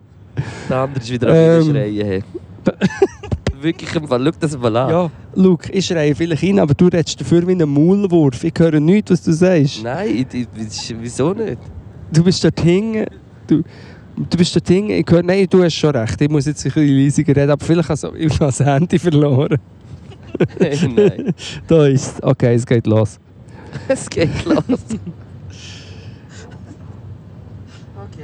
[0.69, 1.71] Der andere ist wieder am Ähm.
[1.71, 2.05] Schreien.
[2.05, 2.23] Hey.
[3.61, 4.23] Wirklich im Fall.
[4.25, 4.89] Schau das mal an.
[4.89, 8.43] Ja, Luke, ich schreie vielleicht rein, aber du redest dafür wie ein Maulwurf.
[8.43, 9.81] Ich höre nichts, was du sagst.
[9.83, 10.47] Nein, ich, ich,
[10.89, 11.57] ich- wieso nicht?
[12.11, 13.05] Du bist dort hinten.
[13.47, 13.63] Du,
[14.15, 14.91] du bist dort hinten.
[14.91, 16.19] Ich höre, nein, du hast schon recht.
[16.21, 19.57] Ich muss jetzt ein bisschen leiser reden, aber vielleicht habe ich das Handy verloren.
[20.59, 21.33] Hey, nein.
[21.67, 22.23] Da ist es.
[22.23, 23.19] Okay, es geht los.
[23.87, 24.57] Es geht los.
[24.57, 24.79] Okay,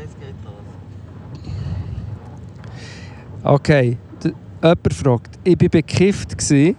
[0.06, 0.62] es geht los.
[3.43, 3.97] Okay,
[4.63, 5.39] jemand fragt.
[5.43, 6.75] Ich war bekifft, gsi,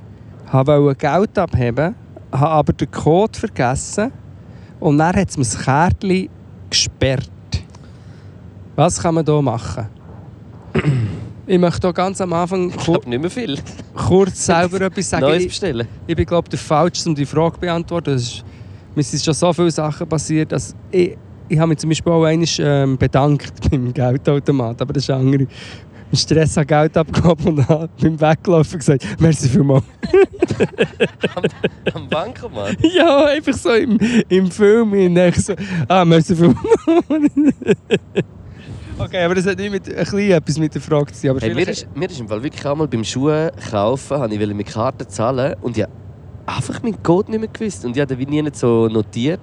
[0.50, 1.94] wollte Geld abheben,
[2.30, 4.12] habe aber den Code vergessen
[4.80, 6.28] und dann hat es mir das Kärtchen
[6.70, 7.30] gesperrt.
[8.76, 9.86] Was kann man hier machen?
[11.46, 13.58] ich möchte hier ganz am Anfang Ich kur glaube nicht mehr viel.
[13.94, 15.26] kurz selber etwas sagen.
[15.26, 15.86] Neues Ich, bestellen.
[16.06, 18.14] ich bin glaube der Falsche, um die Frage zu beantworten.
[18.14, 18.44] Es ist,
[18.94, 21.16] mir sind schon so viele Sachen passiert, dass ich,
[21.48, 25.46] ich habe mich zum Beispiel auch einmal ähm, bedankt beim Geldautomat, aber das ist andere.
[26.10, 29.82] Im Stress habe Geld abgehoben und habe beim Weglaufen gesagt, merci vielmals.
[31.94, 32.76] Am Bankomat.
[32.94, 35.14] ja, einfach so im, im Film.
[35.14, 35.54] Dann so,
[35.88, 36.58] ah, merci vielmals.
[38.98, 41.30] Okay, aber das hat nicht mit, ein bisschen etwas mit der Frage zu tun.
[41.30, 44.40] Aber Hey, mir, ist, mir ist im Fall wirklich einmal beim Schuhe kaufen, habe ich
[44.40, 45.92] wollte mit Karte zahlen und ich habe
[46.46, 47.84] einfach meinen Code nicht mehr gewusst.
[47.84, 49.40] Und ich habe den wie nie nicht so notiert.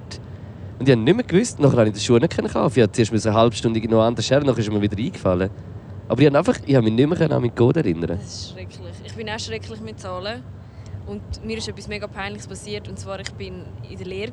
[0.79, 2.79] Und ich habe nicht mehr gewusst, nachher habe ich die Schuhe nicht kaufen.
[2.79, 5.49] Ich musste zuerst eine halbe Stunde noch anders her, nachher ist mir wieder eingefallen.
[6.07, 8.17] Aber ich habe, einfach, ich habe mich nicht mehr an meinen Code erinnern.
[8.19, 8.93] Das ist schrecklich.
[9.05, 10.41] Ich bin auch schrecklich mit Zahlen.
[11.05, 12.87] Und mir ist etwas mega Peinliches passiert.
[12.87, 14.31] Und zwar, ich bin in der Lehre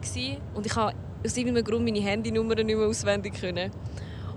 [0.54, 3.70] und ich habe aus irgendeinem Grund meine Handynummer nicht mehr auswendig können.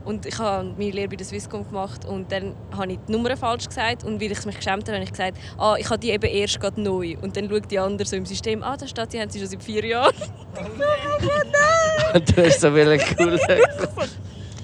[0.05, 3.35] Und ich habe meine Lehre bei der Swisscom gemacht und dann habe ich die Nummer
[3.37, 6.09] falsch gesagt und weil ich mich geschämt habe, habe ich gesagt, ah, ich habe die
[6.11, 7.15] eben erst gerade neu.
[7.21, 9.49] Und dann schaut die andere so im System, ah, da steht, die haben sie schon
[9.49, 10.13] seit vier Jahren.
[10.55, 12.15] Oh nein!
[12.15, 13.39] Und du hast so cool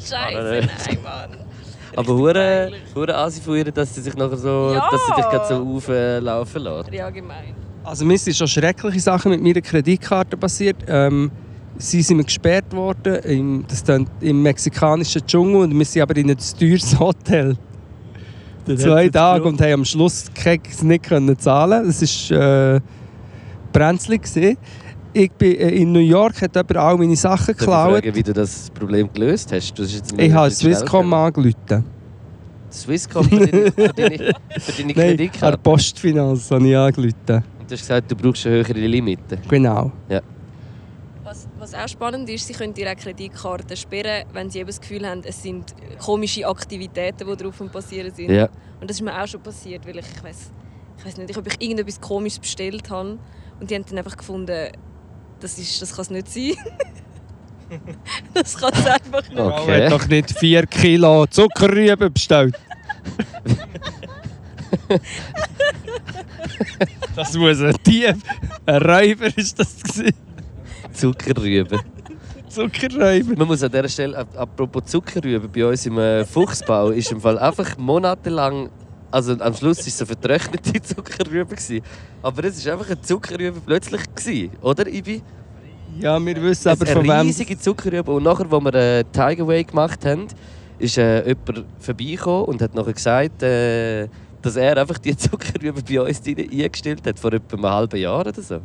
[0.06, 1.38] Scheiße, nein, Mann.
[1.96, 4.90] Aber hure, hure Asi von ihr, dass sie sich nachher so, Ja.
[4.92, 6.92] dass sie dich gerade so auflaufen lässt.
[6.94, 7.56] Ja, gemein.
[7.84, 10.78] Also mir sind schon schreckliche Sachen mit meiner Kreditkarte passiert.
[10.88, 11.32] Ähm,
[11.78, 16.30] sie sind gesperrt worden im, das klingt im mexikanischen Dschungel und wir sind aber in
[16.32, 17.56] ein teures Hotel.
[18.78, 21.86] Zwei Tage und haben am Schluss Keks nicht können zahlen.
[21.86, 22.82] Das war äh,
[23.72, 24.24] brenzlig.
[24.24, 24.58] gewesen.
[25.14, 27.92] Ich bin äh, in New York, hat jemand all meine Sachen Darf ich geklaut.
[27.94, 29.78] fragen, wie du das Problem gelöst hast?
[29.78, 31.86] Du hast jetzt Ich habe Swisscom angerufen.
[32.72, 35.58] Swisscom für deine, für deine, für deine Nein, an Kreditkarte?
[35.60, 37.14] Postfinanz habe ich angerufen.
[37.28, 39.38] Und du hast gesagt, du brauchst eine höhere Limite.
[39.48, 39.92] Genau.
[40.10, 40.22] Was
[41.76, 45.42] auch spannend ist, sie können ihre Kreditkarte sperren, wenn sie eben das Gefühl haben, es
[45.42, 48.32] sind komische Aktivitäten, die drauf passieren sind.
[48.32, 48.50] Ja.
[48.80, 50.52] Und das ist mir auch schon passiert, weil ich, ich weiß
[50.98, 53.20] ich weiß nicht, ob ich irgendetwas Komisches bestellt habe
[53.60, 54.72] und die haben dann einfach gefunden,
[55.40, 56.54] das, ist, das kann es nicht sein.
[58.34, 59.40] das kann es einfach nicht.
[59.40, 59.86] Oh, Okay.
[59.86, 62.56] hat doch nicht 4 Kilo Zuckerrüben bestellt.
[67.16, 68.16] das muss ein Dieb,
[68.66, 70.14] ein Räuber ist das gewesen.
[70.96, 71.80] Zuckerrüben.
[72.50, 73.36] Zuckerräuber.
[73.38, 77.20] Man muss an dieser Stelle, ap- apropos Zuckerrüben, bei uns im äh, Fuchsbau ist im
[77.20, 78.70] Fall einfach monatelang,
[79.12, 81.56] also am Schluss war es eine vertrocknete Zuckerrübe.
[82.22, 85.22] Aber es war einfach eine Zuckerrübe plötzlich, gewesen, oder Ibi?
[86.00, 87.20] Ja, wir wissen aber eine von wem.
[87.28, 88.12] riesige Zuckerrübe.
[88.12, 90.28] Und nachher, als wir äh, Tiger Away gemacht haben,
[90.78, 94.08] ist äh, jemand vorbeigekommen und hat nachher gesagt, äh,
[94.42, 98.42] dass er einfach die Zuckerrübe bei uns eingestellt hat, vor etwa einem halben Jahr oder
[98.42, 98.60] so.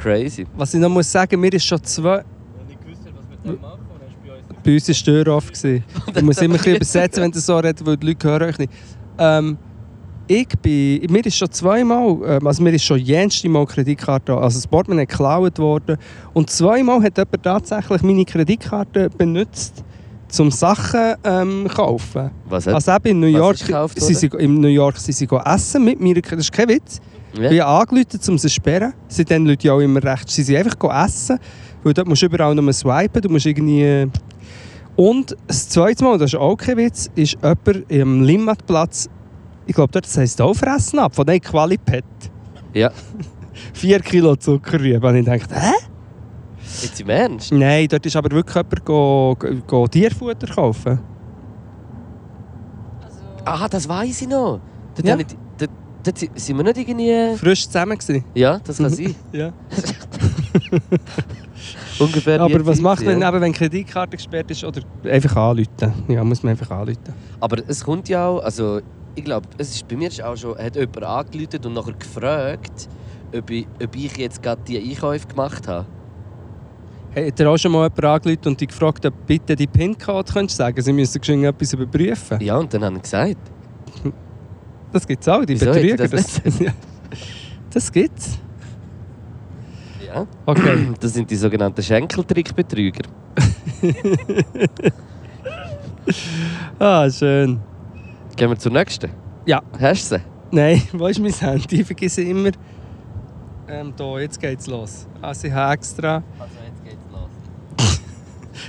[0.00, 0.46] Crazy.
[0.56, 2.16] Was ich noch muss sagen, mir ist schon zwei.
[2.16, 3.80] Wenn ich gewusst hätte, was wir da machen,
[4.64, 5.52] bei uns war offen.
[5.52, 5.84] gewesen.
[6.16, 8.58] Ich muss immer ein bisschen übersetzen, wenn du so redest, weil die Leute hören euch
[8.58, 8.72] nicht.
[9.18, 9.58] Ähm,
[10.26, 14.58] ich bin, mir ist schon zweimal, ähm, also mir ist schon jenste Mal Kreditkarte, also
[14.58, 15.98] das Portemonnaie geklaut worden.
[16.32, 19.84] Und zweimal hat jemand tatsächlich meine Kreditkarte benutzt,
[20.38, 22.30] um Sachen ähm, zu kaufen.
[22.48, 25.28] Was hat Also eben in New York, gekauft sie sind, in New York sind sie
[25.44, 27.00] essen mit mir, das ist kein Witz.
[27.38, 27.50] ja?
[27.50, 28.92] Ich habe angerufen, um sie zu sperren.
[29.08, 30.30] Sie sind Leute ja auch immer recht.
[30.30, 31.38] Sie sind einfach essen,
[31.82, 33.22] weil dort musst du überall nur swipen.
[33.22, 34.06] Du musst irgendwie...
[34.96, 39.08] Und das zweite Mal, das ist auch kein Witz, ist jemand am Limmatplatz,
[39.66, 42.04] ich glaube, dort heisst auch fressen ab, von dem Qualipet.
[42.74, 42.90] ja.
[43.74, 45.06] 4 Kilo Zuckerrübe.
[45.06, 45.72] Und ich dachte, hä?
[46.82, 47.52] Jetzt im Ernst?
[47.52, 50.98] Nein, dort ist aber wirklich jemand go, go, Tierfutter kaufen.
[53.02, 54.60] Also, Ah, das weiß ich noch.
[54.94, 55.16] Dort, Ja.
[55.18, 55.26] ich,
[55.58, 55.70] dort,
[56.04, 57.36] dort si- sind wir nicht irgendwie...
[57.36, 58.24] Frisch zusammen gewesen.
[58.34, 59.14] Ja, das kann sein.
[59.32, 59.52] Ja.
[61.98, 63.28] Ungefähr Aber was macht man, ja.
[63.28, 64.64] eben, wenn Kreditkarte gesperrt ist?
[64.64, 65.92] Oder einfach anrufen.
[66.08, 66.98] Ja, muss man einfach anrufen.
[67.40, 68.80] Aber es kommt ja auch, also
[69.14, 72.88] ich glaube, es ist bei mir ist auch schon, hat jemand angerufen und nachher gefragt,
[73.36, 75.86] ob ich, ob ich jetzt gerade die Einkäufe gemacht habe.
[77.14, 80.58] Hat dir auch schon mal jemand angerufen und dich gefragt, ob bitte die PIN-Code könntest
[80.58, 80.80] sagen?
[80.80, 82.40] Sie müssen geschwind etwas überprüfen.
[82.40, 83.36] Ja, und dann haben sie gesagt,
[84.92, 85.96] Das gibt es auch, die Wieso Betrüger.
[86.08, 86.40] das Das,
[87.70, 88.38] das gibt's.
[90.06, 90.88] ja, Okay.
[91.00, 93.02] das sind die sogenannten Schenkeltrickbetrüger.
[96.78, 97.60] ah, schön.
[98.36, 99.10] Gehen wir zur nächsten.
[99.46, 99.62] Ja.
[99.80, 100.22] Hast du sie?
[100.52, 101.80] Nein, wo ist mein Handy?
[101.80, 102.50] Ich vergesse immer.
[103.68, 105.06] Ähm, da, jetzt geht's los.
[105.22, 106.22] Also ich habe extra.
[106.38, 106.54] Also.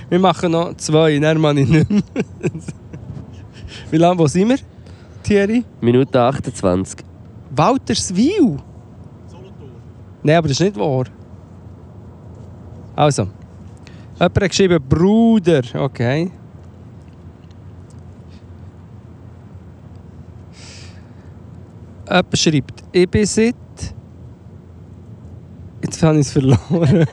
[0.08, 2.02] Wir machen noch zwei, dann mache ich nicht mehr.
[3.90, 4.58] Wie lange, wo sind wir,
[5.22, 5.64] Thierry?
[5.80, 7.04] Minute 28.
[7.50, 8.58] Walterswil?
[10.22, 11.04] Nein, aber das ist nicht wahr.
[12.94, 13.22] Also.
[14.14, 15.62] Jemand hat geschrieben Bruder.
[15.74, 16.30] Okay.
[22.06, 23.54] Jemand schreibt, ich bin seit.
[25.82, 26.58] Jetzt habe ich es verloren.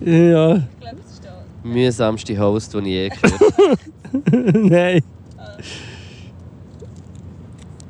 [0.00, 1.44] ja, ich glaube, es ist da.
[1.72, 4.58] Mühsamste Host, den ich je gehört habe.
[4.68, 5.02] nein.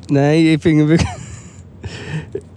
[0.09, 1.09] Nein, ich finde wirklich.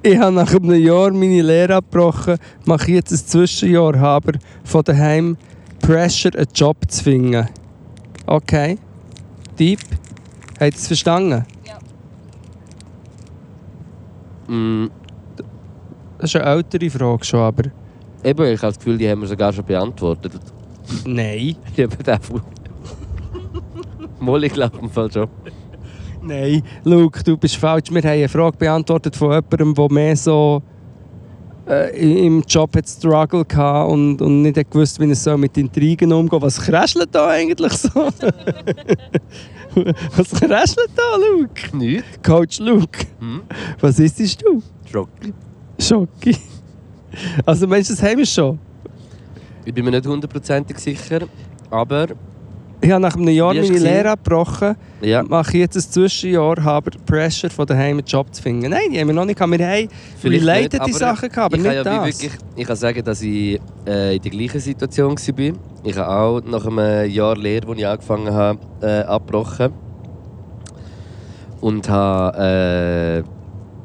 [0.02, 5.38] Ich habe nach einem Jahr meine Lehre abgebrochen, mache jetzt ein Zwischenjahr, aber von daheim
[5.82, 7.48] Pressure, einen Job zu finden.
[8.26, 8.78] Okay.
[9.58, 9.80] Deep.
[10.60, 11.46] Habt ihr es verstanden?
[14.48, 14.88] Mm,
[16.18, 17.64] Das ist eine ältere Frage schon, aber
[18.24, 20.34] Eben, ich habe das Gefühl, die haben wir sogar schon beantwortet.
[21.06, 21.56] Nein.
[21.78, 22.40] Eben der Fu-
[24.20, 25.28] Mal, ich glaube im Fall schon.
[26.22, 27.90] Nein, Luke, du bist falsch.
[27.92, 30.62] Wir haben eine Frage beantwortet von jemandem, der mehr so
[31.68, 35.58] äh, im Job hat Struggle hatte und, und nicht hat gewusst, wie es so mit
[35.58, 36.42] Intrigen umgeht.
[36.42, 37.90] Was kräschelt da eigentlich so?
[40.18, 41.78] Was kräschelt da, Luke?
[41.78, 42.24] Nicht?
[42.24, 43.42] Coach Luke, Hm?
[43.80, 44.62] was isst du?
[44.92, 45.10] Schock.
[45.80, 46.36] Schocki.
[47.46, 48.60] Also meinst du, das haben wir schon?
[49.70, 51.20] Ich bin mir nicht hundertprozentig sicher,
[51.70, 52.08] aber
[52.82, 53.84] Ich habe nach einem Jahr meine gesehen?
[53.84, 54.76] Lehre abgebrochen.
[55.00, 58.72] ja, Mache ich jetzt ein Zwischenjahr, habe Pressure von daheim einen Job zu finden.
[58.72, 59.52] Nein, die haben wir noch nicht gehabt.
[59.60, 62.20] Wir haben Vielleicht related nicht, die Sachen gehabt, aber ich nicht kann ja das.
[62.20, 65.54] wirklich, ich kann sagen, dass ich äh, in der gleichen Situation war.
[65.84, 69.72] Ich habe auch nach einem Jahr Lehre, wo ich angefangen habe, äh, abgebrochen.
[71.62, 73.24] Und habe.
[73.24, 73.30] Äh,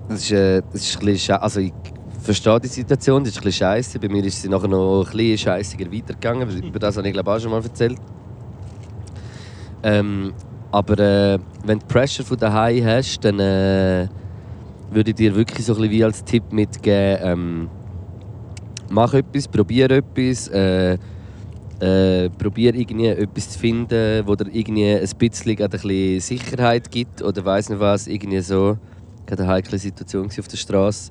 [0.08, 1.74] das ist, äh, das ist ein bisschen also ich
[2.24, 3.98] verstehe die Situation, das ist ein bisschen scheiße.
[3.98, 6.48] Bei mir ist sie nachher noch ein bisschen scheißiger weitergegangen.
[6.62, 7.98] Über das habe ich glaube auch schon mal erzählt.
[9.82, 10.32] Ähm,
[10.72, 14.08] aber äh, wenn du Pressure von daheim hast, dann äh,
[14.90, 17.70] würde ich dir wirklich so ein bisschen wie als Tipp mitgeben, ähm,
[18.90, 20.96] mach etwas, probier etwas, äh,
[21.80, 27.22] äh, probier irgendwie etwas zu finden, wo dir irgendwie ein bisschen, ein bisschen Sicherheit gibt
[27.22, 28.78] oder weiß nicht was, irgendwie so.
[29.26, 31.10] Gerade eine heikle Situation auf der Straße.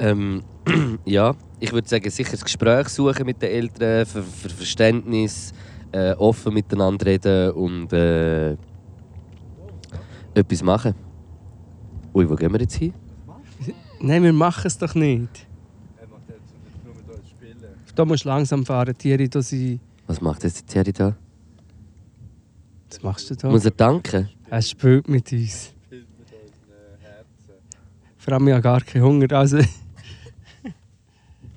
[0.00, 0.42] Ähm,
[1.04, 5.52] ja, ich würde sagen, sicher das Gespräch suchen mit den Eltern, für, für Verständnis,
[5.92, 8.56] äh, offen miteinander reden und äh,
[10.34, 10.94] etwas machen.
[12.14, 12.94] Ui, wo gehen wir jetzt hin?
[14.00, 15.46] Nein, wir machen es doch nicht.
[17.94, 19.28] Da musst du langsam fahren, Thierry.
[19.28, 19.80] Da sind...
[20.06, 21.14] Was macht jetzt die Thierry da?
[22.88, 23.50] Was machst du da?
[23.50, 24.30] Muss er danken?
[24.48, 25.74] Er spielt mit uns.
[28.16, 29.32] Vor allem, ich habe gar keinen Hunger.
[29.32, 29.58] Also,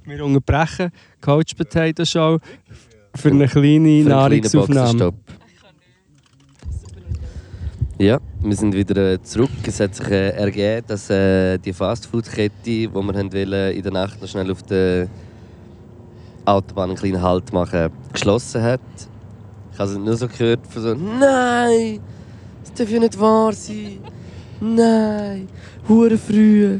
[0.06, 2.40] wir unterbrechen Coach Potato Show
[3.16, 5.14] für eine kleine Für Nahrungsaufnahme.
[8.00, 9.52] Ja, wir sind wieder äh, zurück.
[9.66, 13.92] Es hat sich äh, ergeben, dass äh, die Fastfood-Kette, die wir haben wollen, in der
[13.92, 15.08] Nacht noch schnell auf der
[16.44, 18.82] Autobahn einen kleinen Halt machen, geschlossen hat.
[19.72, 22.00] Ich habe es nur so gehört von so «Nein!
[22.64, 24.00] Das darf ja nicht wahr sein!
[24.60, 25.48] Nein!
[25.88, 26.80] Hure früh!»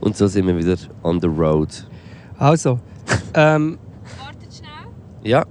[0.00, 1.68] Und so sind wir wieder on the road.
[2.38, 2.80] Also,
[3.34, 3.78] ähm,
[4.18, 4.92] Wartet schnell.
[5.22, 5.44] Ja,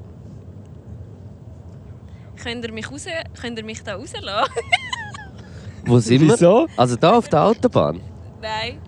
[2.42, 3.06] Könnt ihr mich, raus,
[3.40, 4.24] könnt ihr mich da rauslassen?
[5.86, 6.34] wo sind wir?
[6.34, 6.68] wieso?
[6.78, 8.00] Also da auf der Autobahn?
[8.42, 8.80] Nein.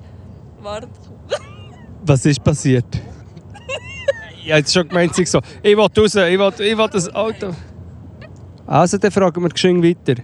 [0.62, 0.88] Warte.
[2.04, 2.86] Was ist passiert?
[4.43, 7.13] ich habe jetzt schon gemeint, ich so, ich will raus, ich will, ich will das
[7.13, 7.52] Auto.
[8.65, 10.21] Also, dann fragen wir geschwind weiter.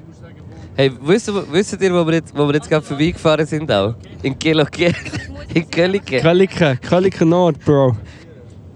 [0.78, 3.96] Hey, wisst, ihr- wisst ihr, wo wir jetzt, wo wir jetzt gerade vorbeigefahren sind auch?
[4.22, 4.94] In Geloke.
[5.54, 6.20] In Gelike.
[6.20, 7.96] Kölliken, Kölliken Nord, Bro.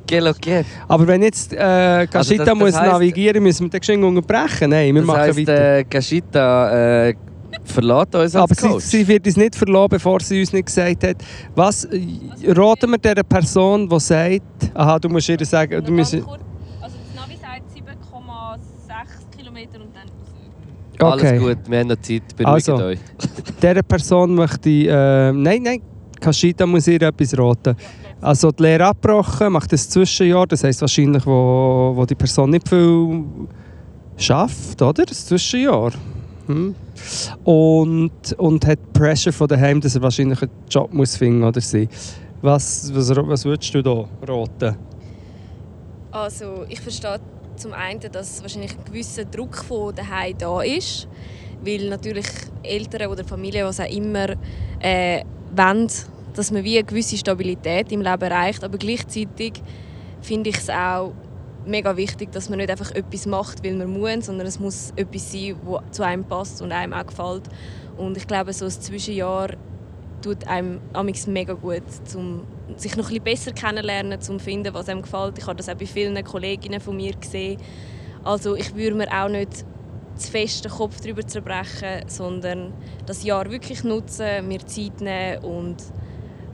[0.08, 0.66] Geloke.
[0.88, 4.72] Aber wenn jetzt äh, Gashita Also muss heisst- navigieren, müssen wir den geschwind unterbrechen?
[4.72, 5.78] Nein, wir Das machen heisst, weiter.
[5.78, 7.14] äh, Gashita äh,
[7.66, 8.84] verlässt uns als Aber sie, Coach.
[8.84, 11.18] sie wird uns nicht verlassen, bevor sie uns nicht gesagt hat.
[11.56, 12.00] Was äh,
[12.48, 14.42] raten wir dieser Person, die sagt,
[14.74, 16.26] aha, du musst ihr sagen, du musst, Also
[16.82, 20.10] das Navi sagt 7,6 Kilometer und dann
[21.02, 21.28] okay.
[21.28, 22.76] Alles gut, wir haben noch Zeit, beruhigt Also.
[22.84, 23.00] euch.
[23.62, 25.82] Dieser Person möchte ich, äh, nein, nein,
[26.20, 27.76] Kashita muss ihr etwas raten.
[28.22, 32.70] Also die Lehre abgebrochen, macht ein Zwischenjahr, das heisst wahrscheinlich, wo, wo die Person nicht
[32.70, 33.24] viel
[34.18, 35.06] schafft, oder?
[35.06, 35.92] Das Zwischenjahr.
[36.48, 36.76] Hm.
[37.44, 41.88] Und, und hat Pressure von daheim, dass er wahrscheinlich einen Job muss finden oder sie.
[42.42, 44.76] Was, was, was würdest du da raten?
[46.12, 47.20] Also ich verstehe
[47.62, 51.08] zum einen, dass wahrscheinlich ein gewisser Druck von daheim da ist,
[51.64, 52.26] weil natürlich
[52.64, 54.30] Eltern oder Familien, was auch immer,
[54.80, 55.24] äh,
[55.56, 55.88] wollen,
[56.34, 59.54] dass man wie eine gewisse Stabilität im Leben erreicht, aber gleichzeitig
[60.22, 61.14] finde ich es auch
[61.66, 65.32] mega wichtig, dass man nicht einfach etwas macht, weil man muss, sondern es muss etwas
[65.32, 67.44] sein, das zu einem passt und einem auch gefällt.
[67.98, 69.50] Und ich glaube, so ein Zwischenjahr
[70.22, 70.80] tut einem
[71.28, 71.84] mega gut,
[72.16, 72.46] um
[72.78, 75.38] sich noch ein besser kennenlernen, um zu finden, was einem gefällt.
[75.38, 77.60] Ich habe das auch bei vielen Kolleginnen von mir gesehen.
[78.24, 79.66] Also ich würde mir auch nicht
[80.16, 82.74] zu fest den Kopf darüber zerbrechen, sondern
[83.06, 85.78] das Jahr wirklich nutzen, mir Zeit nehmen und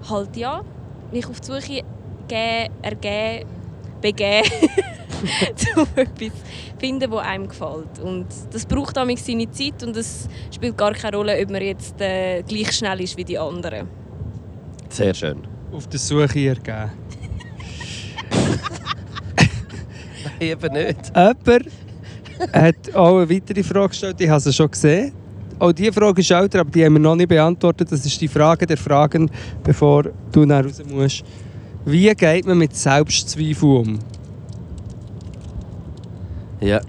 [0.10, 0.64] halt ja,
[1.12, 1.84] mich auf die Suche
[2.28, 3.50] geben, ergeben,
[4.02, 4.50] begeben,
[5.76, 6.32] um etwas zu
[6.80, 8.00] finden, was einem gefällt.
[8.04, 12.00] Und das braucht amigs seine Zeit und es spielt gar keine Rolle, ob man jetzt
[12.02, 13.88] äh, gleich schnell ist wie die anderen.
[14.90, 15.48] Sehr schön.
[15.72, 16.64] Auf der Suche ergeben.
[20.40, 21.12] Eben nicht.
[21.16, 21.68] Jemand
[22.54, 25.12] hat auch eine weitere Frage gestellt, ich habe sie schon gesehen.
[25.60, 27.92] Auch diese Frage ist älter, aber die haben wir noch nicht beantwortet.
[27.92, 29.32] Das ist die Frage der Fragen,
[29.64, 31.24] bevor du nach raus musst.
[31.86, 34.00] Wie geht man mit Selbstzweifel um?
[36.62, 36.82] Ja.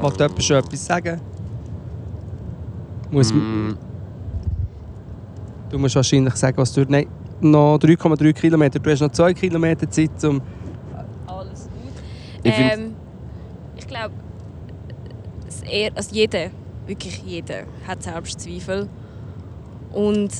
[0.00, 1.20] Wollt jemand schon etwas sagen?
[3.10, 3.72] Muss, Mm,
[5.70, 6.84] Du musst wahrscheinlich sagen, was du...
[6.88, 7.06] Nein,
[7.40, 8.78] noch 3,3 Kilometer.
[8.78, 10.40] Du hast noch 2 Kilometer Zeit, um...
[11.26, 11.92] Alles gut.
[12.42, 12.94] Ich ähm,
[13.76, 14.14] ich glaube,
[15.94, 16.50] also jeder,
[16.86, 18.88] wirklich jeder, hat Selbstzweifel.
[19.92, 20.30] Und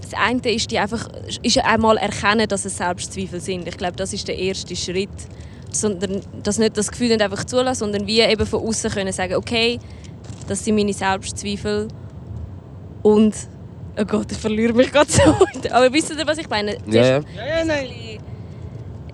[0.00, 1.08] das eine ist, die einfach,
[1.42, 3.68] ist einmal erkennen, dass es Selbstzweifel sind.
[3.68, 5.10] Ich glaube, das ist der erste Schritt.
[5.80, 9.34] Sondern, dass nicht das Gefühl nicht einfach zulassen, sondern wie eben von außen können sagen,
[9.34, 9.78] okay,
[10.48, 11.88] das sind meine Selbstzweifel.
[13.02, 13.34] Und,
[13.98, 15.22] oh Gott, ich verliere mich gerade so.
[15.70, 16.76] Aber wisst ihr, was ich meine?
[16.86, 17.04] Ja, ja.
[17.04, 17.88] Ja, ja, nein.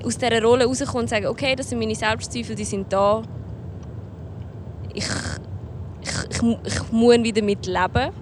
[0.05, 3.23] aus dieser Rolle rauskommen und sagen, okay, das sind meine Selbstzweifel, die sind da.
[4.95, 5.07] Ich,
[6.03, 8.13] ich, ich, ich muss wieder damit leben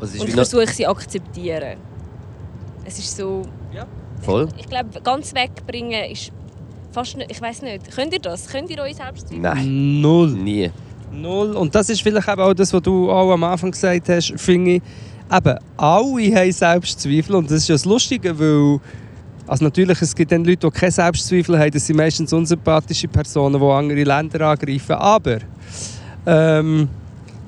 [0.00, 1.78] ist und ich versuche sie akzeptieren.
[2.84, 3.42] Es ist so,
[4.20, 4.48] voll?
[4.58, 6.32] ich glaube, ganz wegbringen ist
[6.94, 7.90] fast nicht, ich weiß nicht.
[7.94, 8.48] Könnt ihr das?
[8.48, 9.40] Könnt ihr eure Selbstzweifel?
[9.40, 10.30] Nein, Null.
[10.30, 10.70] nie.
[11.12, 11.52] Null.
[11.52, 14.76] Und das ist vielleicht eben auch das, was du auch am Anfang gesagt hast, finde
[14.76, 14.82] ich.
[15.34, 18.80] Eben, alle haben Selbstzweifel und das ist ja das Lustige, weil
[19.46, 23.60] also natürlich, es gibt dann Leute, die keine Selbstzweifel haben, das sind meistens unsympathische Personen,
[23.60, 25.38] die andere Länder angreifen, aber
[26.26, 26.88] ähm,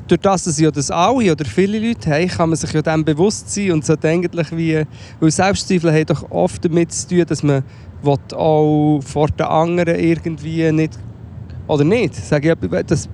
[0.06, 3.04] durch das, dass ja das alle oder viele Leute haben, kann man sich ja dem
[3.04, 4.84] bewusst sein und sollte eigentlich wie,
[5.20, 7.62] weil Selbstzweifel haben doch oft damit zu tun, dass man
[8.06, 10.98] will auch vor den anderen irgendwie nicht,
[11.66, 13.08] oder nicht, sage ich, das,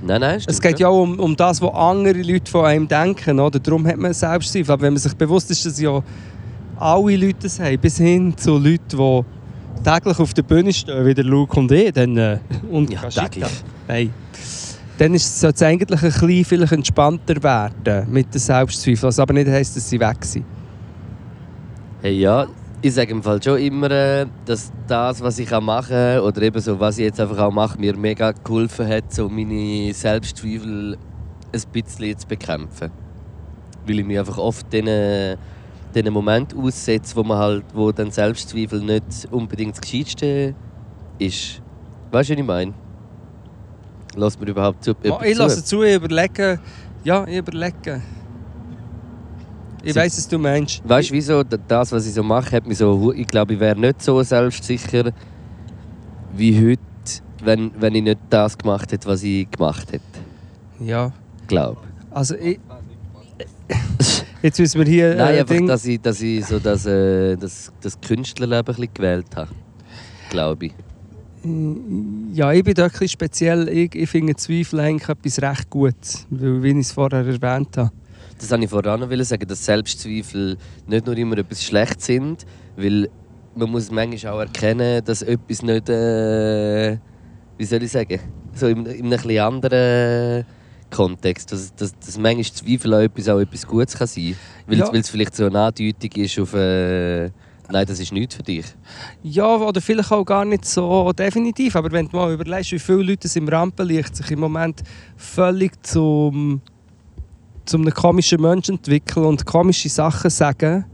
[0.00, 2.86] Nein, nein, es stimmt geht ja auch um, um das, was andere Leute von einem
[2.86, 3.40] denken.
[3.40, 3.58] Oder?
[3.58, 4.72] Darum hat man Selbstzweifel.
[4.72, 6.02] Aber wenn man sich bewusst ist, dass ja
[6.76, 11.14] alle Leute das haben, bis hin zu Leuten, die täglich auf der Bühne stehen, wie
[11.14, 12.38] der Luke und ich, dann, äh,
[12.70, 13.64] und Ja, täglich.
[13.88, 14.14] Nein.
[14.98, 19.02] Dann ist, sollte es eigentlich ein bisschen vielleicht entspannter werden mit den Selbstzweifeln.
[19.02, 20.44] Was aber nicht heisst, dass sie weg sind.
[22.02, 22.46] Hey, ja,
[22.80, 26.78] ich sage im Fall schon immer, äh, dass das, was ich mache, oder eben so,
[26.78, 30.96] was ich jetzt einfach auch mache, mir mega geholfen hat, so meine Selbstzweifel
[31.52, 32.90] ein bisschen zu bekämpfen.
[33.86, 35.36] Weil ich mich einfach oft diesen,
[35.94, 40.54] diesen Moment aussetze, wo, man halt, wo dann Selbstzweifel nicht unbedingt das Gescheiteste
[41.18, 41.60] ist.
[42.10, 42.74] Weißt du, was ich meine?
[44.14, 44.94] Lass mir überhaupt zu.
[45.02, 46.60] Ich lasse zu, ich überlege.
[47.04, 48.02] Ja, ich überlege.
[49.88, 50.82] Ich Sie- weiss, was du meinst.
[50.88, 51.42] Weißt du, wieso?
[51.42, 53.12] Das, was ich so mache, hat mich so.
[53.12, 55.12] Ich glaube, ich wäre nicht so selbstsicher
[56.34, 56.80] wie heute,
[57.42, 60.04] wenn, wenn ich nicht das gemacht hätte, was ich gemacht hätte.
[60.80, 61.12] Ja.
[61.46, 61.78] Glaube.
[62.10, 62.58] Also ich...
[64.42, 65.14] Jetzt müssen wir hier...
[65.16, 68.64] Nein, äh, einfach, Ding- dass ich, dass ich so das, äh, das, das Künstlerleben ein
[68.64, 69.50] bisschen gewählt habe.
[70.30, 70.74] Glaube ich.
[72.34, 73.68] Ja, ich bin da ein bisschen speziell.
[73.68, 77.90] Ich, ich finde Zweifel eigentlich etwas recht Gutes, weil, wie ich es vorher erwähnt habe.
[78.38, 83.08] Das wollte ich voran noch sagen, dass Selbstzweifel nicht nur immer etwas Schlechtes sind, weil
[83.54, 86.96] man muss manchmal auch erkennen, dass etwas nicht, äh,
[87.56, 88.20] wie soll ich sagen,
[88.54, 90.44] so in, in einem etwas anderen
[90.90, 94.36] Kontext, dass, dass, dass manchmal Zweifel an etwas auch etwas Gutes kann sein kann,
[94.68, 94.84] weil, Ja.
[94.86, 97.24] es- weil es vielleicht so eine Andeutung ist auf, äh,
[97.70, 98.64] nein, das ist nichts für dich.
[99.22, 101.74] Ja, oder vielleicht auch gar nicht so definitiv.
[101.76, 104.82] Aber wenn du mal überlegst, wie viele Leute es im Rampenlicht sich im Moment
[105.16, 106.62] völlig zum,
[107.68, 110.84] zum einem komischen Menschen entwickeln und komische Sachen sagen,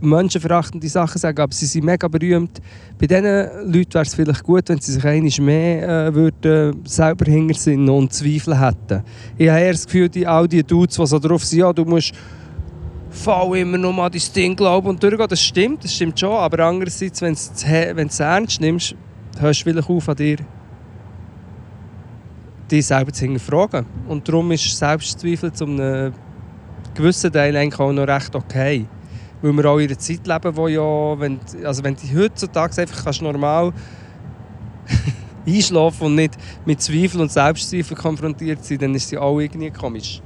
[0.00, 2.60] menschenverachtende Sachen sagen, aber sie sind mega berühmt.
[2.98, 7.24] Bei diesen Leuten wäre es vielleicht gut, wenn sie sich einmal mehr äh, würden, selber
[7.24, 9.02] hintersinnen und Zweifel hätten.
[9.36, 11.84] Ich habe eher das Gefühl, die, all die Dudes, die so drauf sind, ja, du
[11.84, 12.12] musst
[13.10, 15.28] voll immer nur an dein Ding glauben und durchgehen.
[15.28, 16.32] Das stimmt, das stimmt schon.
[16.32, 18.94] Aber andererseits, wenn du es ernst nimmst,
[19.38, 20.38] hörst du vielleicht auf an dir,
[22.74, 23.86] dich selber zu hinterfragen.
[24.08, 26.12] Und darum ist Selbstzweifel zu einem
[26.94, 28.86] gewissen Teil eigentlich auch noch recht okay.
[29.42, 33.04] Weil wir auch in einer Zeit leben, wo ja, wenn, also wenn du heutzutage einfach
[33.04, 33.72] kannst normal
[35.46, 40.22] einschlafen und nicht mit Zweifel und Selbstzweifel konfrontiert sein, dann ist sie auch irgendwie komisch.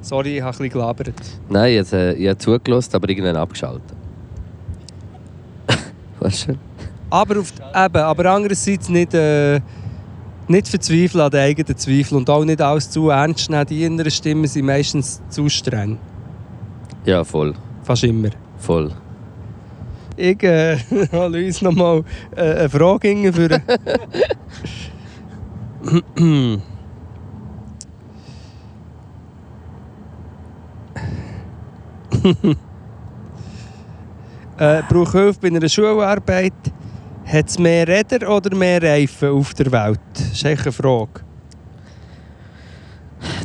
[0.00, 1.14] Sorry, ich habe ein bisschen gelabert.
[1.48, 3.82] Nein, jetzt, äh, ich habe zugelassen, aber irgendwann abgeschaltet.
[6.20, 6.54] weißt du?
[7.10, 9.60] Aber, auf, eben, aber andererseits nicht, äh,
[10.50, 13.66] nicht verzweifeln an den eigenen Zweifeln und auch nicht alles zu ernst nehmen.
[13.66, 15.98] Die inneren Stimmen sind meistens zu streng.
[17.04, 17.54] Ja, voll.
[17.82, 18.30] Fast immer.
[18.58, 18.90] Voll.
[20.16, 20.76] Ich äh,
[21.12, 22.04] habe uns noch mal
[22.36, 23.62] äh, eine Frage hingeführt.
[34.58, 36.52] äh, brauche Hilfe bei einer Schularbeit.
[37.32, 40.00] Hat es mehr Räder oder mehr Reifen auf der Welt?
[40.14, 41.10] Das ist eigentlich eine Frage.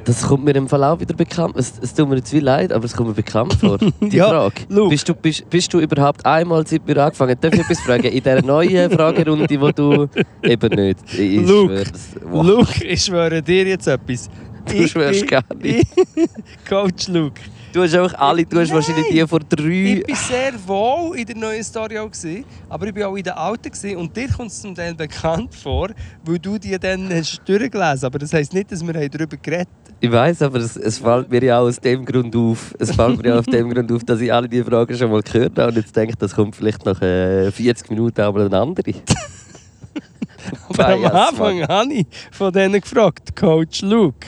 [0.06, 1.56] Das kommt mir im Fall auch wieder bekannt.
[1.58, 3.78] Es, es tut mir jetzt wie leid, aber es kommt mir bekannt vor.
[4.02, 4.62] Die Ja, Frage.
[4.70, 4.90] Luke.
[4.90, 8.06] Bist du, bist, bist du überhaupt einmal, seit wir angefangen darf ich etwas fragen?
[8.06, 10.08] In dieser neuen Fragerunde, wo du
[10.44, 11.00] eben nicht.
[11.18, 11.84] Ich Luke,
[12.24, 12.46] wow.
[12.46, 14.30] Luke, ich schwöre dir jetzt etwas.
[14.72, 15.88] Du schwörst bin- gar nicht.
[16.70, 17.42] Coach Luke.
[17.76, 20.02] Du hast einfach alle, du hast wahrscheinlich die vor drei.
[20.08, 23.24] Ich war sehr wohl in der neuen Story auch, gewesen, aber ich war auch in
[23.26, 23.70] der alten.
[23.70, 25.90] Gewesen, und dir kommt es zum Teil bekannt vor,
[26.24, 29.68] weil du die dann hast durchgelesen Aber das heisst nicht, dass wir haben darüber geredet
[30.00, 32.74] Ich weiß, aber es, es fällt mir ja auch aus dem Grund auf.
[32.80, 35.22] Es fällt mir ja auf dem Grund auf, dass ich alle diese Fragen schon mal
[35.22, 38.58] gehört habe und jetzt denke, das kommt vielleicht nach äh, 40 Minuten auch mal eine
[38.58, 38.94] andere.
[40.70, 44.28] Aber am Anfang habe ich von denen gefragt, Coach Luke.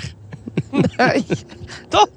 [0.98, 1.24] Nein,
[1.90, 2.08] Doch,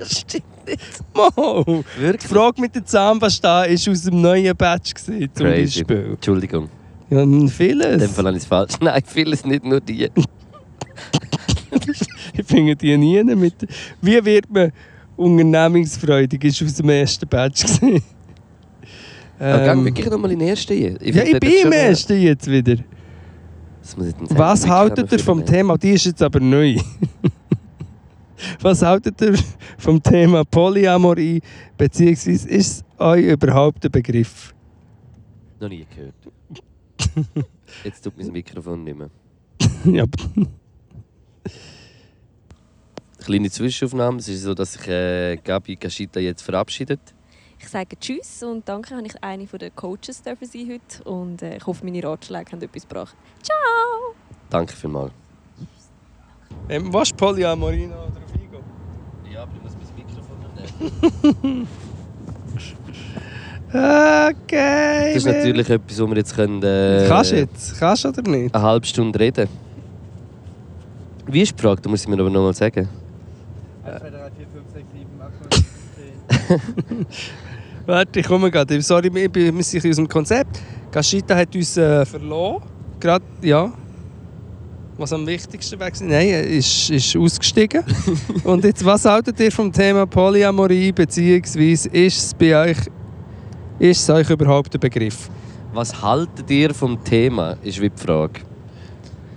[0.00, 0.80] das stimmt nicht.
[1.14, 1.84] Mo.
[1.96, 2.30] Die Wirklich?
[2.30, 5.84] Frage mit der Zahnpasta war aus dem neuen Batch, gewesen, zum Crazy.
[5.84, 6.10] Beispiel.
[6.14, 6.68] Entschuldigung,
[7.10, 8.10] Ja, in dem vieles.
[8.12, 8.72] Fall habe ich es falsch.
[8.80, 10.10] Nein, vieles nicht nur die.
[12.36, 13.54] Ich finde die nie mit.
[14.02, 14.72] Wie wird man
[15.16, 16.42] unternehmungsfreudig?
[16.44, 17.62] Ist aus dem ersten Batch.
[17.64, 18.02] gewesen.
[19.42, 20.98] Ähm, Ähm, wirklich nochmal in den ersten hier.
[21.00, 22.76] ja, ich bin im ersten jetzt wieder.
[24.28, 25.46] Was haltet ihr vom.
[25.46, 25.78] Thema?
[25.78, 26.76] Die ist jetzt aber neu.
[28.60, 29.38] Was haltet ihr
[29.78, 31.40] vom Thema Polyamorie?
[31.76, 34.54] Beziehungsweise ist es euch überhaupt ein Begriff?
[35.60, 36.14] Noch nie gehört.
[37.84, 39.10] Jetzt tut mein Mikrofon nicht mehr.
[39.84, 40.04] ja,
[43.18, 44.18] Kleine Zwischenaufnahme.
[44.18, 47.00] Es ist so, dass sich äh, Gabi Gashita jetzt verabschiedet.
[47.58, 51.58] Ich sage Tschüss und danke, habe ich eine der Coaches dürfen sein heute und äh,
[51.58, 53.14] ich hoffe, meine Ratschläge haben etwas gebracht.
[53.42, 54.14] Ciao!
[54.48, 55.12] Danke vielmals.
[56.70, 58.08] ähm, was Polyamorie noch
[59.42, 61.66] aber du musst mein Mikrofon.
[63.72, 65.14] Okay.
[65.14, 67.78] Das ist natürlich etwas, wo wir jetzt können, äh, Kannst du jetzt?
[67.78, 68.52] Kannst du oder nicht?
[68.52, 69.48] eine halbe Stunde reden
[71.26, 71.80] Wie ist die Frage?
[71.80, 72.88] Du musst sie mir aber nochmal sagen.
[73.84, 77.06] 1, 2, 3, 4, 5, 6, 7, 8, 9, 10.
[77.86, 78.82] Warte, ich komme gerade.
[78.82, 80.60] Sorry, wir sind ein bisschen aus dem Konzept.
[80.90, 82.62] Gashita hat uns äh, verloren.
[82.98, 83.72] Gerade, ja.
[85.00, 85.90] Was am wichtigsten war.
[86.02, 87.82] Nein, ist, ist ausgestiegen.
[88.44, 90.92] Und jetzt, was haltet ihr vom Thema Polyamorie?
[90.92, 92.76] Beziehungsweise ist es bei euch,
[93.78, 95.30] ist es euch überhaupt ein Begriff?
[95.72, 98.40] Was haltet ihr vom Thema, ist wie die Frage.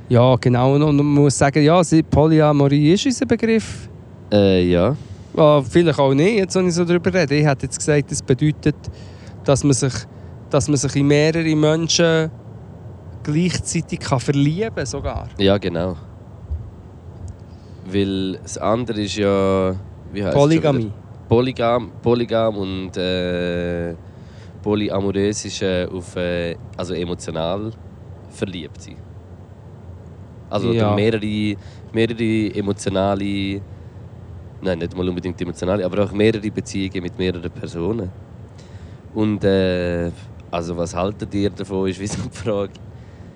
[0.09, 0.76] Ja, genau.
[0.76, 3.88] Und man muss sagen, ja, Polyamorie ist unser Begriff.
[4.34, 4.97] Äh, ja.
[5.38, 7.36] Ja, vielleicht auch nicht, jetzt, wenn ich so darüber rede.
[7.36, 8.76] Ich hätte jetzt gesagt, das bedeutet,
[9.45, 9.93] dass man sich,
[10.49, 12.30] dass man sich in mehrere Menschen
[13.24, 14.86] gleichzeitig kann verlieben kann.
[14.86, 15.30] Sogar.
[15.38, 15.95] Ja, genau.
[17.86, 19.76] Weil das andere ist ja...
[20.11, 20.91] Wie Polygamie.
[21.28, 23.95] Polygam, Polygam und äh,
[24.61, 27.71] Polyamorös ist äh, auf äh, also emotional
[28.30, 28.97] verliebt sein.
[30.49, 30.93] Also Ja.
[30.93, 31.55] mehrere,
[31.91, 33.61] mehrere emotionale,
[34.61, 38.11] nein nicht mal unbedingt emotionale, aber auch mehrere Beziehungen mit mehreren Personen.
[39.15, 40.11] Und äh,
[40.51, 42.74] also was haltet ihr davon, ist wie so die Frage.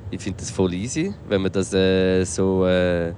[0.09, 3.13] Ich finde das voll easy, wenn man das äh, so äh,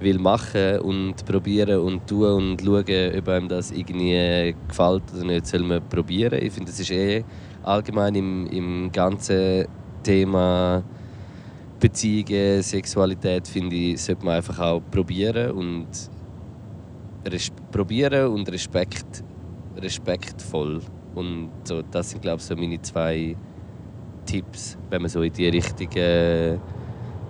[0.00, 5.24] will machen und probieren und tun und schauen, ob einem das irgendwie äh, gefällt oder
[5.24, 6.42] nicht, soll man probieren.
[6.42, 7.24] Ich finde, das ist eh
[7.62, 9.66] allgemein im, im ganzen
[10.02, 10.82] Thema
[11.78, 15.86] Beziehungen, Sexualität, finde ich, sollte man einfach auch probieren und
[17.70, 19.22] probieren und Respekt,
[19.76, 20.80] respektvoll.
[21.14, 23.36] Und so, das sind, glaube ich, so meine zwei
[24.24, 26.56] Tipps, wenn man so in die Richtung äh,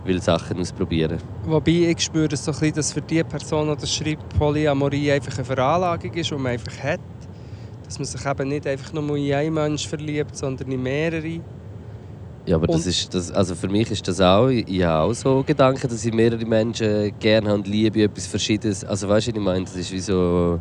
[0.05, 1.19] will Sachen ausprobieren.
[1.47, 5.37] Wobei ich spüre so ein bisschen, dass für die Person, die das schreibt, Polyamorie einfach
[5.37, 7.01] eine Veranlagung ist, die man einfach hat.
[7.85, 11.41] Dass man sich eben nicht einfach nur in einen Menschen verliebt, sondern in mehrere.
[12.47, 15.43] Ja, aber das ist, das, also für mich ist das auch, ich, habe auch so
[15.47, 18.85] Gedanken, dass ich mehrere Menschen gerne habe und liebe, etwas Verschiedenes.
[18.85, 20.61] Also weißt du, ich meine, das ist wie so...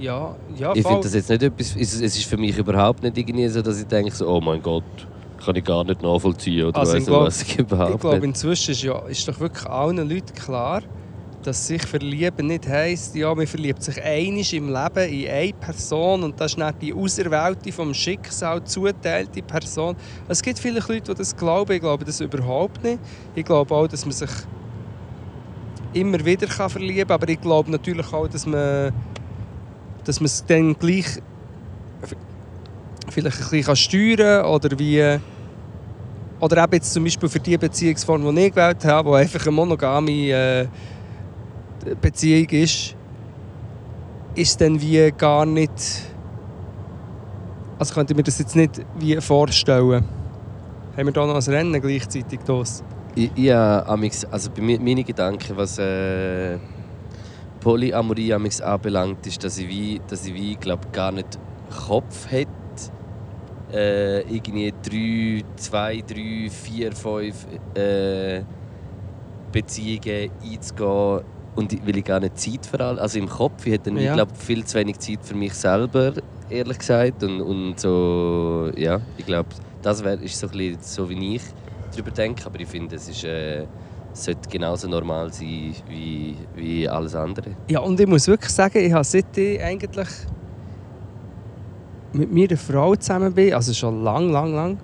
[0.00, 3.18] Ja, ja, Ich finde das jetzt nicht etwas, es es ist für mich überhaupt nicht
[3.18, 4.82] irgendwie so, dass ich denke so, oh mein Gott,
[5.44, 8.70] kann ich gar nicht nachvollziehen oder Also weiss glaub- was, ich überhaupt Ich glaube, inzwischen
[8.72, 10.82] ist, ja, ist doch wirklich allen Leuten klar,
[11.42, 16.22] dass sich verlieben nicht heisst, ja, man verliebt sich einig im Leben in eine Person
[16.22, 19.96] und das ist nicht die auserwählte, vom Schicksal zuteilte Person.
[20.28, 21.72] Es gibt viele Leute, die das glauben.
[21.72, 23.00] Ich glaube das überhaupt nicht.
[23.34, 24.30] Ich glaube auch, dass man sich
[25.92, 28.92] immer wieder kann verlieben kann, aber ich glaube natürlich auch, dass man,
[30.04, 31.06] dass man es dann gleich
[33.12, 35.18] vielleicht ein bisschen steuern kann oder wie
[36.40, 39.52] oder eben jetzt zum Beispiel für die Beziehungsform, die ich gewählt habe, die einfach eine
[39.52, 40.66] monogame äh,
[42.00, 42.96] Beziehung ist,
[44.34, 45.70] ist dann wie gar nicht.
[47.78, 50.04] Also könnte ich mir das jetzt nicht wie vorstellen.
[50.96, 52.40] Haben wir da noch ein Rennen gleichzeitig
[53.52, 56.58] habe amix- also bei mir, meine Gedanken, was, äh,
[57.60, 61.38] Polyamorie anbelangt, ist, dass ich wie, dass ich wie glaub, gar nicht
[61.86, 62.50] Kopf hätte,
[63.72, 68.42] äh, irgendwie drei, zwei, drei, vier, fünf äh,
[69.52, 71.20] Beziehungen einzugehen
[71.54, 74.10] und weil ich gar nicht Zeit für alle, also im Kopf, ich hätte dann, Ja.
[74.10, 76.14] ich glaube viel zu wenig Zeit für mich selber,
[76.48, 79.48] ehrlich gesagt und, und so, ja, ich glaube,
[79.82, 81.42] das wär, ist so, ein bisschen so wie ich
[81.90, 83.66] darüber denke, aber ich finde, es ist, äh,
[84.14, 87.52] sollte genauso normal sein wie, wie alles andere.
[87.70, 90.08] Ja, und ich muss wirklich sagen, ich habe seit ich eigentlich
[92.12, 94.78] mit meiner Frau zusammen bin, also schon lang, lang, lang,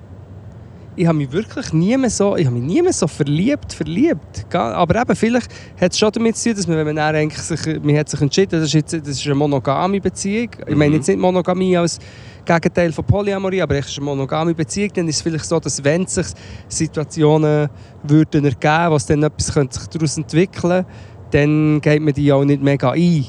[0.99, 4.53] ich habe mich wirklich nie mehr so, ich habe mich nie mehr so verliebt, verliebt.
[4.53, 5.49] Aber eben, vielleicht
[5.81, 8.09] hat es schon damit zu tun, dass man, wenn man dann eigentlich sich, man hat
[8.09, 10.49] sich entschieden, das ist, jetzt, das ist eine monogame Beziehung.
[10.67, 10.97] Ich meine Mhm.
[10.97, 12.01] jetzt nicht Monogamie als
[12.45, 15.85] Gegenteil von Polyamorie, aber es ist eine monogame Beziehung, dann ist es vielleicht so, dass
[15.85, 16.27] wenn sich
[16.67, 17.69] Situationen
[18.03, 20.85] würden ergeben, was dann etwas könnte sich daraus entwickeln,
[21.31, 23.25] dann geht man die auch nicht mega ein.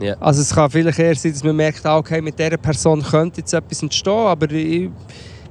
[0.00, 0.16] Ja.
[0.18, 3.40] Also es kann vielleicht eher sein, dass man merkt, ah, okay, mit dieser Person könnte
[3.40, 4.90] jetzt etwas entstehen, aber ich,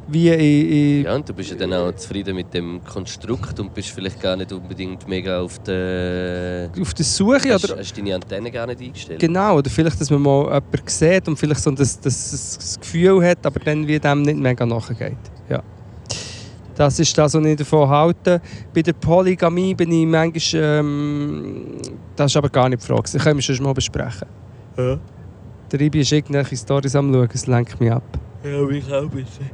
[0.08, 3.74] wie ich, ich Ja, und du bist ja dann auch zufrieden mit dem Konstrukt und
[3.74, 6.70] bist vielleicht gar nicht unbedingt mega auf der...
[6.82, 9.20] auf der Suche Hast, oder hast deine Antenne gar nicht eingestellt?
[9.20, 13.24] genau oder vielleicht, dass man mal jemanden sieht und vielleicht so das, das, das Gefühl
[13.24, 15.18] hat, aber dann wie dem nicht mega nachgeht.
[15.48, 15.62] Ja.
[16.76, 18.42] Das ist das, was ich davon halte.
[18.74, 20.80] Bei der Polygamie bin ich manchmal...
[20.80, 21.76] Ähm,
[22.16, 23.04] das ist aber gar nicht die Frage.
[23.12, 24.39] Das können wir schon mal besprechen.
[24.80, 24.98] Ja.
[25.72, 28.04] Der Ibi ist irgendwelche Storys am schauen, es lenkt mich ab.
[28.44, 29.50] Ja, mich auch ein bisschen.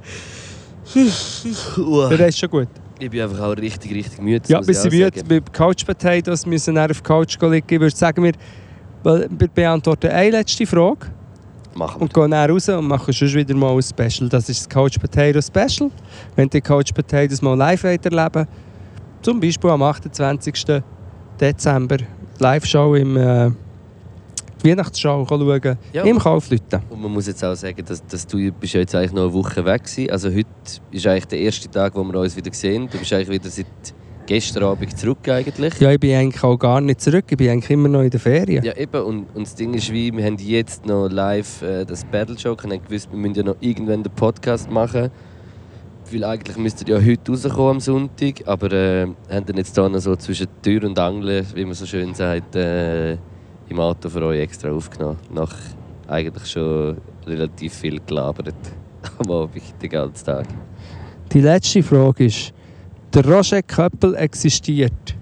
[2.17, 2.67] Der ist schon gut.
[2.99, 4.43] Ich bin einfach auch richtig, richtig müde.
[4.47, 5.19] Ja, wir sind auch müde.
[5.19, 5.28] sagen.
[5.28, 7.65] Bei Couch Potatoes müssen wir auf der Couch liegen.
[7.67, 8.34] Ich würde sagen, wir,
[9.53, 11.07] beantworten eine letzte Frage
[11.73, 12.01] Machen wir.
[12.03, 14.30] und gehen dann raus und machen sonst wieder mal ein Special.
[14.30, 15.89] Das ist das Couch Potato Special.
[16.36, 18.47] Wenn die Couch Potatoes mal live erleben
[19.23, 20.84] zum Beispiel am 28.
[21.41, 21.97] Dezember,
[22.38, 23.49] Live-Show im äh,
[24.66, 26.03] die Weihnachtsshow schauen, Ja.
[26.03, 26.82] im Kaufleuten.
[26.89, 29.34] Und man muss jetzt auch sagen, dass, dass du bist ja jetzt eigentlich noch eine
[29.34, 30.09] Woche weg bist.
[30.09, 30.47] Also heute
[30.91, 32.88] ist eigentlich der erste Tag, wo wir uns wieder sehen.
[32.91, 33.66] Du bist eigentlich wieder seit
[34.26, 35.80] gestern Abend zurück eigentlich.
[35.80, 37.26] Ja, ich bin eigentlich auch gar nicht zurück.
[37.30, 38.63] Ich bin eigentlich immer noch in der Ferien.
[38.63, 39.01] Ja, eben.
[39.03, 42.55] Und, und das Ding ist wie, wir haben jetzt noch live äh, das Battle Show.
[42.61, 45.11] Wir haben gewusst, wir müssen ja noch irgendwann den Podcast machen.
[46.11, 48.47] Weil eigentlich müsste ja heute rauskommen am Sonntag.
[48.47, 51.86] Aber äh, haben dann jetzt hier noch so zwischen Tür und Angel, wie man so
[51.86, 53.18] schön sagt, äh,
[53.70, 55.18] im Auto für euch extra aufgenommen.
[55.34, 55.53] Nach
[56.07, 58.55] eigentlich schon relativ viel gelabert.
[59.18, 60.47] Am Abend, den ganzen Tag.
[61.32, 62.53] Die letzte Frage ist,
[63.13, 65.16] der Roger Köppel existiert.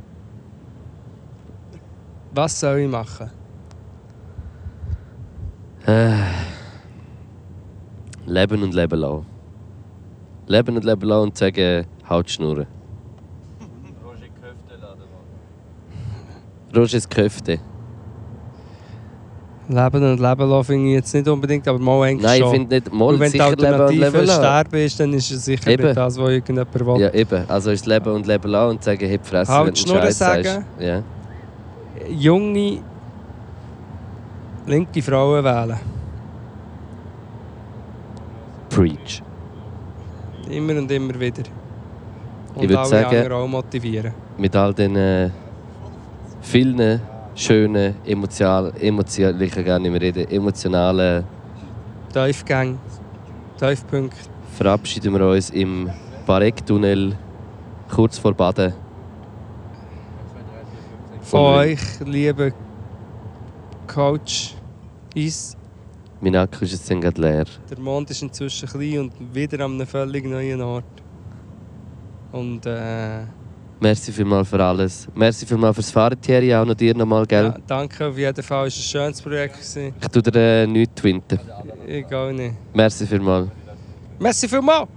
[2.33, 3.29] Was soll ich machen?
[5.85, 6.15] Äh,
[8.25, 9.25] leben und leben lassen.
[10.47, 12.67] Leben und leben lassen und sagen, haut Schnurren.
[14.03, 15.03] Roger Köfte laden
[16.75, 17.59] Rogers Köfte.
[19.75, 22.51] Leben und Leben lassen finde ich jetzt nicht unbedingt, aber mal eigentlich Nein, ich schon.
[22.51, 24.41] finde nicht, Und mal wenn die sicher leben und Alternative leben lassen.
[24.41, 25.83] sterben ist, dann ist es sicher Eben.
[25.85, 27.01] nicht das, was irgendjemand will.
[27.01, 27.43] Ja, eben.
[27.47, 30.11] Also ist Leben und leben lassen und sagen, heb Fresse, Halt wenn du die Schnurren
[30.11, 30.65] sagen.
[30.79, 31.01] Ja.
[32.09, 32.79] Junge,
[34.65, 35.77] linke Frauen wählen.
[38.69, 39.21] Preach.
[40.49, 41.43] Immer und immer wieder.
[42.55, 44.13] Und Ich würd alle sagen- auch motivieren.
[44.37, 45.29] Mit all den äh,
[46.41, 46.99] vielen
[47.35, 51.23] schönen, emotional, emotional, ich kann gar nicht mehr reden, emotionalen
[52.13, 52.77] Tiefgang,
[53.57, 54.15] Tiefpunkt.
[54.57, 55.89] verabschieden wir uns im
[56.25, 57.17] Bareck-Tunnel
[57.89, 58.73] kurz vor Baden.
[61.21, 62.53] Von euch, liebe
[63.87, 64.55] Coach
[65.15, 65.57] Is.
[66.21, 67.45] Mein Akku ist jetzt gerade leer.
[67.69, 70.85] Der Mond ist inzwischen klein und wieder an einem völlig neuen Ort.
[72.31, 73.23] Und äh,
[73.83, 75.09] Merci vielmals für alles.
[75.13, 77.47] Merci vielmals fürs Fahren, Thierry, auch noch dir nochmal, gell?
[77.47, 78.67] ja, danke auf jeden Fall.
[78.67, 79.55] Es war ein schönes Projekt.
[79.55, 79.93] gewesen.
[80.01, 81.37] Ich tue dir äh, nichts twinten.
[81.85, 82.55] Egal nicht.
[82.73, 83.49] Merci vielmals.
[84.19, 84.87] Merci vielmals!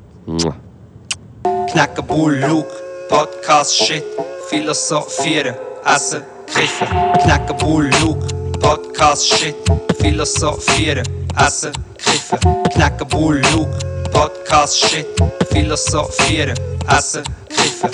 [1.72, 2.70] Knacken Bull, Luke,
[3.09, 4.05] Podcast, Shit,
[4.49, 6.87] Philosophieren, Essen, Kiffen.
[7.24, 8.24] Knacken Bull, Luke,
[8.61, 9.57] Podcast, Shit,
[9.99, 11.05] Philosophieren,
[11.45, 12.39] Essen, Kiffen.
[12.72, 13.76] Knacken Bull, Luke,
[14.12, 15.07] Podcast, Shit,
[15.51, 16.55] Philosophieren,
[16.89, 17.91] Essen, Kiffen.